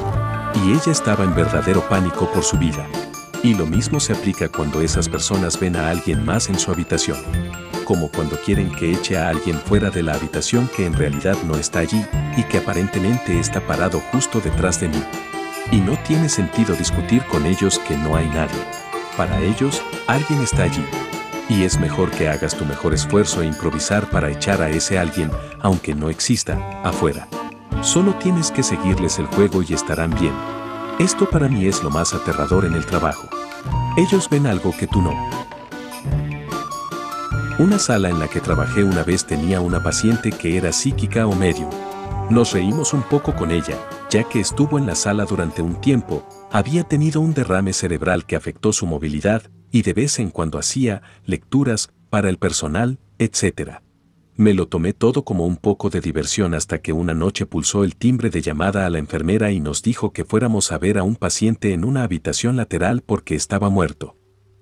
Y 0.55 0.71
ella 0.71 0.91
estaba 0.91 1.23
en 1.23 1.35
verdadero 1.35 1.87
pánico 1.87 2.29
por 2.31 2.43
su 2.43 2.57
vida. 2.57 2.87
Y 3.43 3.53
lo 3.53 3.65
mismo 3.65 3.99
se 3.99 4.13
aplica 4.13 4.49
cuando 4.49 4.81
esas 4.81 5.07
personas 5.07 5.59
ven 5.59 5.75
a 5.75 5.89
alguien 5.89 6.25
más 6.25 6.49
en 6.49 6.57
su 6.59 6.71
habitación. 6.71 7.17
Como 7.85 8.09
cuando 8.09 8.37
quieren 8.41 8.71
que 8.71 8.91
eche 8.91 9.17
a 9.17 9.29
alguien 9.29 9.57
fuera 9.59 9.89
de 9.89 10.03
la 10.03 10.15
habitación 10.15 10.69
que 10.75 10.85
en 10.85 10.93
realidad 10.93 11.37
no 11.45 11.55
está 11.55 11.79
allí 11.79 12.03
y 12.35 12.43
que 12.43 12.57
aparentemente 12.57 13.39
está 13.39 13.61
parado 13.61 13.99
justo 14.11 14.41
detrás 14.41 14.81
de 14.81 14.89
mí. 14.89 15.03
Y 15.71 15.77
no 15.77 15.97
tiene 16.07 16.29
sentido 16.29 16.75
discutir 16.75 17.23
con 17.25 17.45
ellos 17.45 17.79
que 17.87 17.95
no 17.95 18.15
hay 18.15 18.27
nadie. 18.29 18.59
Para 19.15 19.39
ellos, 19.41 19.81
alguien 20.07 20.41
está 20.41 20.63
allí. 20.63 20.83
Y 21.49 21.63
es 21.63 21.79
mejor 21.79 22.11
que 22.11 22.27
hagas 22.27 22.55
tu 22.55 22.65
mejor 22.65 22.93
esfuerzo 22.93 23.41
e 23.41 23.45
improvisar 23.45 24.09
para 24.09 24.29
echar 24.29 24.61
a 24.61 24.69
ese 24.69 24.99
alguien, 24.99 25.31
aunque 25.61 25.95
no 25.95 26.09
exista, 26.09 26.81
afuera. 26.83 27.27
Solo 27.81 28.15
tienes 28.15 28.51
que 28.51 28.63
seguirles 28.63 29.19
el 29.19 29.27
juego 29.27 29.61
y 29.61 29.73
estarán 29.73 30.13
bien. 30.19 30.33
Esto 30.99 31.29
para 31.29 31.47
mí 31.47 31.67
es 31.67 31.83
lo 31.83 31.91
más 31.91 32.15
aterrador 32.15 32.65
en 32.65 32.73
el 32.73 32.83
trabajo. 32.83 33.29
Ellos 33.97 34.27
ven 34.31 34.47
algo 34.47 34.73
que 34.75 34.87
tú 34.87 34.99
no. 34.99 35.13
Una 37.59 37.77
sala 37.77 38.09
en 38.09 38.19
la 38.19 38.27
que 38.27 38.41
trabajé 38.41 38.83
una 38.83 39.03
vez 39.03 39.23
tenía 39.23 39.61
una 39.61 39.83
paciente 39.83 40.31
que 40.31 40.57
era 40.57 40.71
psíquica 40.71 41.27
o 41.27 41.35
medium. 41.35 41.69
Nos 42.31 42.51
reímos 42.51 42.93
un 42.93 43.03
poco 43.03 43.35
con 43.35 43.51
ella, 43.51 43.77
ya 44.09 44.23
que 44.23 44.39
estuvo 44.39 44.79
en 44.79 44.87
la 44.87 44.95
sala 44.95 45.25
durante 45.25 45.61
un 45.61 45.79
tiempo, 45.79 46.27
había 46.51 46.83
tenido 46.83 47.21
un 47.21 47.35
derrame 47.35 47.73
cerebral 47.73 48.25
que 48.25 48.35
afectó 48.35 48.73
su 48.73 48.87
movilidad 48.87 49.43
y 49.71 49.83
de 49.83 49.93
vez 49.93 50.17
en 50.17 50.31
cuando 50.31 50.57
hacía 50.57 51.03
lecturas 51.25 51.91
para 52.09 52.29
el 52.29 52.39
personal, 52.39 52.97
etc. 53.19 53.81
Me 54.37 54.53
lo 54.53 54.67
tomé 54.67 54.93
todo 54.93 55.25
como 55.25 55.47
un 55.47 55.57
poco 55.57 55.89
de 55.89 55.99
diversión 55.99 56.53
hasta 56.53 56.79
que 56.79 56.93
una 56.93 57.15
noche 57.15 57.47
pulsó 57.47 57.83
el 57.83 57.95
timbre 57.95 58.29
de 58.29 58.43
llamada 58.43 58.85
a 58.85 58.89
la 58.91 58.99
enfermera 58.99 59.51
y 59.51 59.59
nos 59.59 59.81
dijo 59.81 60.13
que 60.13 60.25
fuéramos 60.25 60.71
a 60.71 60.77
ver 60.77 60.99
a 60.99 61.03
un 61.03 61.15
paciente 61.15 61.73
en 61.73 61.83
una 61.83 62.03
habitación 62.03 62.55
lateral 62.55 63.01
porque 63.01 63.33
estaba 63.33 63.71
muerto. 63.71 64.15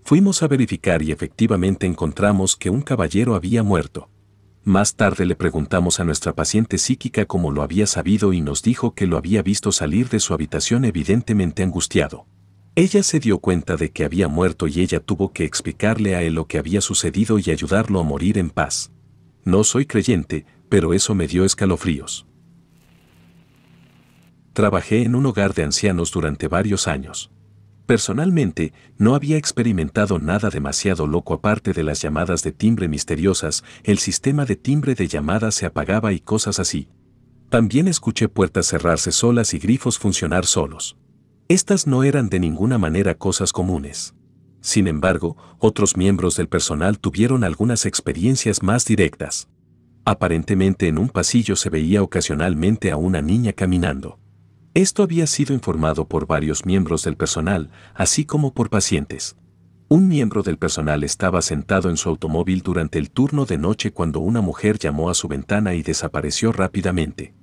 Fuimos 0.06 0.44
a 0.44 0.48
verificar 0.48 1.02
y 1.02 1.12
efectivamente 1.12 1.86
encontramos 1.86 2.56
que 2.56 2.70
un 2.70 2.82
caballero 2.82 3.36
había 3.36 3.64
muerto. 3.64 4.10
Más 4.64 4.96
tarde 4.96 5.26
le 5.26 5.36
preguntamos 5.36 6.00
a 6.00 6.06
nuestra 6.06 6.34
paciente 6.34 6.78
psíquica 6.78 7.26
cómo 7.26 7.52
lo 7.52 7.62
había 7.62 7.86
sabido 7.86 8.32
y 8.32 8.40
nos 8.40 8.64
dijo 8.64 8.94
que 8.96 9.08
lo 9.08 9.18
había 9.18 9.42
visto 9.42 9.74
salir 9.74 10.08
de 10.08 10.22
su 10.22 10.34
habitación 10.34 10.86
evidentemente 10.86 11.64
angustiado. 11.64 12.28
Ella 12.76 13.04
se 13.04 13.20
dio 13.20 13.40
cuenta 13.40 13.76
de 13.76 13.92
que 13.92 14.06
había 14.06 14.30
muerto 14.30 14.68
y 14.68 14.80
ella 14.80 15.02
tuvo 15.02 15.34
que 15.34 15.44
explicarle 15.44 16.16
a 16.16 16.22
él 16.22 16.36
lo 16.36 16.48
que 16.48 16.60
había 16.60 16.80
sucedido 16.80 17.40
y 17.40 17.52
ayudarlo 17.52 18.00
a 18.00 18.04
morir 18.04 18.38
en 18.38 18.50
paz. 18.50 18.94
No 19.46 19.64
soy 19.64 19.86
creyente, 19.86 20.46
pero 20.70 20.94
eso 20.94 21.14
me 21.14 21.28
dio 21.28 21.46
escalofríos. 21.46 22.26
Trabajé 24.54 25.04
en 25.04 25.14
un 25.14 25.28
hogar 25.28 25.54
de 25.54 25.64
ancianos 25.64 26.12
durante 26.12 26.48
varios 26.48 26.88
años. 26.88 27.32
Personalmente, 27.86 28.74
no 28.98 29.14
había 29.14 29.38
experimentado 29.38 30.18
nada 30.18 30.50
demasiado 30.50 31.06
loco 31.06 31.36
aparte 31.36 31.74
de 31.74 31.84
las 31.84 32.02
llamadas 32.02 32.42
de 32.42 32.54
timbre 32.54 32.88
misteriosas, 32.88 33.64
el 33.84 34.00
sistema 34.00 34.46
de 34.46 34.56
timbre 34.56 34.96
de 34.96 35.08
llamada 35.08 35.52
se 35.52 35.68
apagaba 35.68 36.12
y 36.12 36.20
cosas 36.20 36.58
así. 36.60 36.90
También 37.50 37.88
escuché 37.88 38.28
puertas 38.28 38.66
cerrarse 38.66 39.12
solas 39.12 39.54
y 39.54 39.60
grifos 39.60 40.00
funcionar 40.00 40.48
solos. 40.48 40.98
Estas 41.48 41.86
no 41.86 42.04
eran 42.04 42.30
de 42.30 42.40
ninguna 42.40 42.80
manera 42.80 43.14
cosas 43.14 43.54
comunes. 43.54 44.16
Sin 44.66 44.88
embargo, 44.88 45.38
otros 45.60 45.96
miembros 45.96 46.38
del 46.38 46.48
personal 46.48 46.98
tuvieron 46.98 47.44
algunas 47.44 47.86
experiencias 47.86 48.64
más 48.64 48.84
directas. 48.84 49.48
Aparentemente 50.06 50.88
en 50.88 50.98
un 50.98 51.10
pasillo 51.10 51.56
se 51.56 51.70
veía 51.70 52.02
ocasionalmente 52.02 52.90
a 52.90 52.98
una 52.98 53.22
niña 53.22 53.54
caminando. 53.54 54.18
Esto 54.74 55.04
había 55.04 55.28
sido 55.28 55.54
informado 55.54 56.08
por 56.08 56.26
varios 56.26 56.66
miembros 56.66 57.04
del 57.04 57.16
personal, 57.16 57.70
así 57.94 58.26
como 58.26 58.56
por 58.56 58.72
pacientes. 58.72 59.36
Un 59.88 60.08
miembro 60.08 60.42
del 60.42 60.58
personal 60.58 61.04
estaba 61.04 61.44
sentado 61.44 61.92
en 61.92 61.98
su 61.98 62.10
automóvil 62.10 62.64
durante 62.64 62.98
el 62.98 63.12
turno 63.12 63.46
de 63.46 63.60
noche 63.60 63.92
cuando 63.92 64.20
una 64.20 64.42
mujer 64.42 64.80
llamó 64.80 65.12
a 65.12 65.14
su 65.14 65.28
ventana 65.28 65.76
y 65.76 65.84
desapareció 65.84 66.52
rápidamente. 66.52 67.36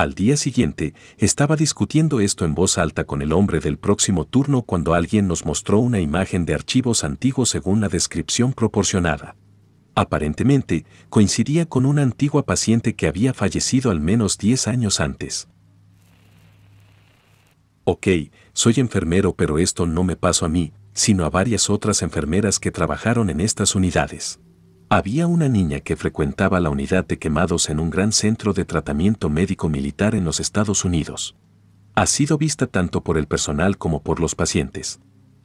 Al 0.00 0.14
día 0.14 0.38
siguiente, 0.38 0.94
estaba 1.18 1.56
discutiendo 1.56 2.20
esto 2.20 2.46
en 2.46 2.54
voz 2.54 2.78
alta 2.78 3.04
con 3.04 3.20
el 3.20 3.34
hombre 3.34 3.60
del 3.60 3.76
próximo 3.76 4.24
turno 4.24 4.62
cuando 4.62 4.94
alguien 4.94 5.28
nos 5.28 5.44
mostró 5.44 5.78
una 5.78 6.00
imagen 6.00 6.46
de 6.46 6.54
archivos 6.54 7.04
antiguos 7.04 7.50
según 7.50 7.82
la 7.82 7.90
descripción 7.90 8.54
proporcionada. 8.54 9.36
Aparentemente, 9.94 10.86
coincidía 11.10 11.66
con 11.66 11.84
una 11.84 12.00
antigua 12.00 12.46
paciente 12.46 12.96
que 12.96 13.08
había 13.08 13.34
fallecido 13.34 13.90
al 13.90 14.00
menos 14.00 14.38
10 14.38 14.68
años 14.68 15.00
antes. 15.00 15.48
Ok, 17.84 18.06
soy 18.54 18.76
enfermero 18.78 19.34
pero 19.34 19.58
esto 19.58 19.84
no 19.84 20.02
me 20.02 20.16
pasó 20.16 20.46
a 20.46 20.48
mí, 20.48 20.72
sino 20.94 21.26
a 21.26 21.28
varias 21.28 21.68
otras 21.68 22.00
enfermeras 22.00 22.58
que 22.58 22.70
trabajaron 22.70 23.28
en 23.28 23.42
estas 23.42 23.74
unidades. 23.74 24.40
Había 24.92 25.28
una 25.28 25.48
niña 25.48 25.78
que 25.78 25.94
frecuentaba 25.94 26.58
la 26.58 26.68
unidad 26.68 27.06
de 27.06 27.16
quemados 27.16 27.70
en 27.70 27.78
un 27.78 27.90
gran 27.90 28.10
centro 28.10 28.54
de 28.54 28.64
tratamiento 28.64 29.30
médico 29.30 29.68
militar 29.68 30.16
en 30.16 30.24
los 30.24 30.40
Estados 30.40 30.84
Unidos. 30.84 31.36
Ha 31.94 32.06
sido 32.06 32.36
vista 32.36 32.66
tanto 32.66 33.04
por 33.04 33.16
el 33.16 33.28
personal 33.28 33.78
como 33.78 34.02
por 34.02 34.18
los 34.18 34.34
pacientes. 34.34 34.98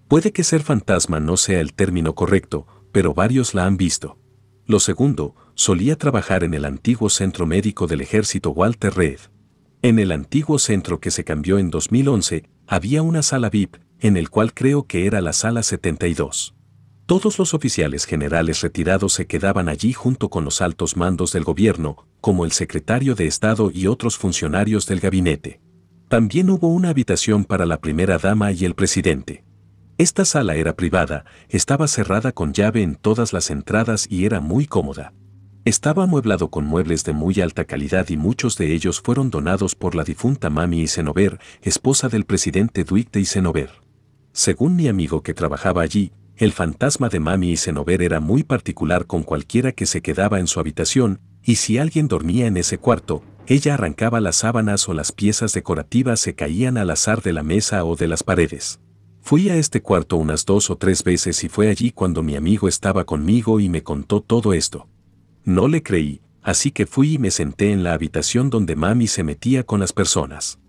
Puede 0.08 0.32
que 0.32 0.44
ser 0.44 0.64
fantasma 0.64 1.20
no 1.20 1.38
sea 1.38 1.60
el 1.60 1.76
término 1.76 2.16
correcto, 2.16 2.66
pero 2.92 3.14
varios 3.14 3.54
la 3.54 3.68
han 3.68 3.78
visto. 3.78 4.18
Lo 4.66 4.80
segundo, 4.80 5.36
solía 5.54 5.96
trabajar 5.96 6.44
en 6.44 6.56
el 6.56 6.66
antiguo 6.66 7.12
centro 7.12 7.46
médico 7.46 7.86
del 7.86 8.02
ejército 8.02 8.50
Walter 8.50 8.96
Reed. 8.96 9.20
En 9.84 10.00
el 10.00 10.12
antiguo 10.12 10.58
centro 10.58 11.00
que 11.00 11.12
se 11.12 11.24
cambió 11.24 11.60
en 11.60 11.70
2011, 11.70 12.50
había 12.66 13.04
una 13.04 13.22
sala 13.22 13.52
VIP, 13.52 13.76
en 14.00 14.18
el 14.18 14.32
cual 14.32 14.56
creo 14.56 14.88
que 14.88 15.06
era 15.06 15.22
la 15.22 15.34
sala 15.34 15.62
72. 15.62 16.55
Todos 17.06 17.38
los 17.38 17.54
oficiales 17.54 18.06
generales 18.06 18.62
retirados 18.62 19.14
se 19.14 19.28
quedaban 19.28 19.70
allí 19.70 19.94
junto 19.94 20.30
con 20.30 20.44
los 20.44 20.60
altos 20.60 20.98
mandos 20.98 21.32
del 21.34 21.44
gobierno, 21.44 22.08
como 22.20 22.46
el 22.46 22.52
secretario 22.52 23.14
de 23.14 23.28
Estado 23.28 23.70
y 23.72 23.86
otros 23.86 24.18
funcionarios 24.18 24.88
del 24.88 25.00
gabinete. 25.02 25.62
También 26.08 26.50
hubo 26.50 26.68
una 26.68 26.90
habitación 26.90 27.46
para 27.46 27.68
la 27.68 27.80
primera 27.80 28.18
dama 28.18 28.52
y 28.52 28.66
el 28.66 28.74
presidente. 28.74 29.44
Esta 30.00 30.26
sala 30.26 30.56
era 30.56 30.76
privada, 30.76 31.26
estaba 31.48 31.88
cerrada 31.88 32.32
con 32.32 32.54
llave 32.54 32.82
en 32.82 32.96
todas 32.96 33.34
las 33.34 33.52
entradas 33.52 34.08
y 34.10 34.26
era 34.26 34.40
muy 34.40 34.66
cómoda. 34.66 35.14
Estaba 35.64 36.04
amueblado 36.06 36.50
con 36.50 36.66
muebles 36.66 37.04
de 37.04 37.14
muy 37.14 37.40
alta 37.40 37.66
calidad 37.66 38.10
y 38.10 38.18
muchos 38.18 38.58
de 38.58 38.74
ellos 38.74 39.00
fueron 39.00 39.30
donados 39.30 39.76
por 39.76 39.94
la 39.94 40.04
difunta 40.04 40.50
Mami 40.50 40.82
Isenover, 40.82 41.40
esposa 41.62 42.10
del 42.10 42.26
presidente 42.26 42.84
Dwight 42.84 43.12
de 43.12 43.20
Isenover. 43.20 43.70
Según 44.32 44.76
mi 44.76 44.88
amigo 44.88 45.22
que 45.22 45.34
trabajaba 45.34 45.82
allí, 45.84 46.12
el 46.38 46.52
fantasma 46.52 47.08
de 47.08 47.20
Mami 47.20 47.52
Isenover 47.52 48.02
era 48.02 48.20
muy 48.20 48.44
particular 48.44 49.06
con 49.06 49.24
cualquiera 49.24 49.72
que 49.72 49.86
se 49.86 50.02
quedaba 50.02 50.40
en 50.40 50.48
su 50.48 50.60
habitación, 50.60 51.22
y 51.44 51.56
si 51.56 51.78
alguien 51.78 52.08
dormía 52.08 52.48
en 52.48 52.58
ese 52.58 52.78
cuarto, 52.78 53.24
ella 53.48 53.76
arrancaba 53.76 54.20
las 54.20 54.38
sábanas 54.38 54.90
o 54.90 54.94
las 54.94 55.12
piezas 55.12 55.54
decorativas 55.54 56.20
se 56.20 56.36
caían 56.36 56.78
al 56.78 56.90
azar 56.90 57.22
de 57.22 57.32
la 57.32 57.44
mesa 57.44 57.86
o 57.86 57.96
de 57.96 58.08
las 58.08 58.24
paredes. 58.24 58.80
Fui 59.22 59.50
a 59.50 59.56
este 59.56 59.82
cuarto 59.82 60.18
unas 60.18 60.46
dos 60.46 60.70
o 60.70 60.76
tres 60.78 61.04
veces 61.04 61.44
y 61.44 61.50
fue 61.50 61.70
allí 61.70 61.92
cuando 61.92 62.22
mi 62.22 62.36
amigo 62.36 62.68
estaba 62.68 63.06
conmigo 63.06 63.60
y 63.60 63.70
me 63.70 63.84
contó 63.84 64.22
todo 64.22 64.54
esto. 64.54 64.88
No 65.44 65.68
le 65.68 65.84
creí, 65.84 66.22
así 66.42 66.72
que 66.72 66.86
fui 66.86 67.14
y 67.14 67.18
me 67.18 67.32
senté 67.32 67.72
en 67.72 67.84
la 67.84 67.94
habitación 67.94 68.50
donde 68.50 68.76
mami 68.76 69.08
se 69.08 69.24
metía 69.24 69.64
con 69.64 69.80
las 69.80 69.94
personas. 69.94 70.60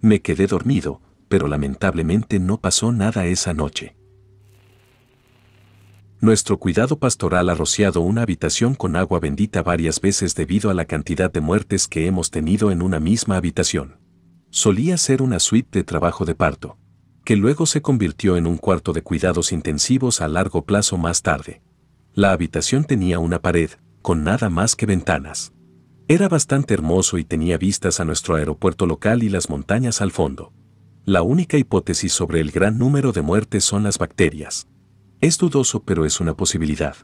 Me 0.00 0.20
quedé 0.22 0.46
dormido, 0.46 1.00
pero 1.28 1.48
lamentablemente 1.48 2.38
no 2.38 2.60
pasó 2.60 2.92
nada 2.92 3.26
esa 3.26 3.54
noche. 3.54 3.95
Nuestro 6.26 6.58
cuidado 6.58 6.98
pastoral 6.98 7.48
ha 7.50 7.54
rociado 7.54 8.00
una 8.00 8.22
habitación 8.22 8.74
con 8.74 8.96
agua 8.96 9.20
bendita 9.20 9.62
varias 9.62 10.00
veces 10.00 10.34
debido 10.34 10.70
a 10.70 10.74
la 10.74 10.84
cantidad 10.84 11.32
de 11.32 11.40
muertes 11.40 11.86
que 11.86 12.08
hemos 12.08 12.32
tenido 12.32 12.72
en 12.72 12.82
una 12.82 12.98
misma 12.98 13.36
habitación. 13.36 14.00
Solía 14.50 14.96
ser 14.96 15.22
una 15.22 15.38
suite 15.38 15.68
de 15.78 15.84
trabajo 15.84 16.24
de 16.24 16.34
parto, 16.34 16.78
que 17.24 17.36
luego 17.36 17.64
se 17.64 17.80
convirtió 17.80 18.36
en 18.36 18.48
un 18.48 18.56
cuarto 18.56 18.92
de 18.92 19.02
cuidados 19.02 19.52
intensivos 19.52 20.20
a 20.20 20.26
largo 20.26 20.64
plazo 20.64 20.98
más 20.98 21.22
tarde. 21.22 21.62
La 22.12 22.32
habitación 22.32 22.82
tenía 22.82 23.20
una 23.20 23.40
pared, 23.40 23.70
con 24.02 24.24
nada 24.24 24.50
más 24.50 24.74
que 24.74 24.86
ventanas. 24.86 25.52
Era 26.08 26.28
bastante 26.28 26.74
hermoso 26.74 27.18
y 27.18 27.24
tenía 27.24 27.56
vistas 27.56 28.00
a 28.00 28.04
nuestro 28.04 28.34
aeropuerto 28.34 28.86
local 28.86 29.22
y 29.22 29.28
las 29.28 29.48
montañas 29.48 30.00
al 30.00 30.10
fondo. 30.10 30.52
La 31.04 31.22
única 31.22 31.56
hipótesis 31.56 32.12
sobre 32.12 32.40
el 32.40 32.50
gran 32.50 32.78
número 32.78 33.12
de 33.12 33.22
muertes 33.22 33.62
son 33.62 33.84
las 33.84 33.98
bacterias. 33.98 34.66
Es 35.20 35.38
dudoso 35.38 35.82
pero 35.82 36.04
es 36.04 36.20
una 36.20 36.34
posibilidad. 36.34 36.96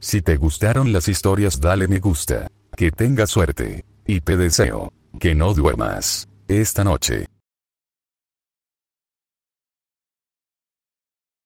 Si 0.00 0.20
te 0.20 0.36
gustaron 0.36 0.92
las 0.92 1.08
historias 1.08 1.60
dale 1.60 1.86
me 1.86 2.00
gusta, 2.00 2.48
que 2.76 2.90
tengas 2.90 3.30
suerte, 3.30 3.84
y 4.06 4.20
te 4.20 4.36
deseo, 4.36 4.92
que 5.20 5.34
no 5.34 5.54
duermas, 5.54 6.28
esta 6.48 6.82
noche. 6.82 7.31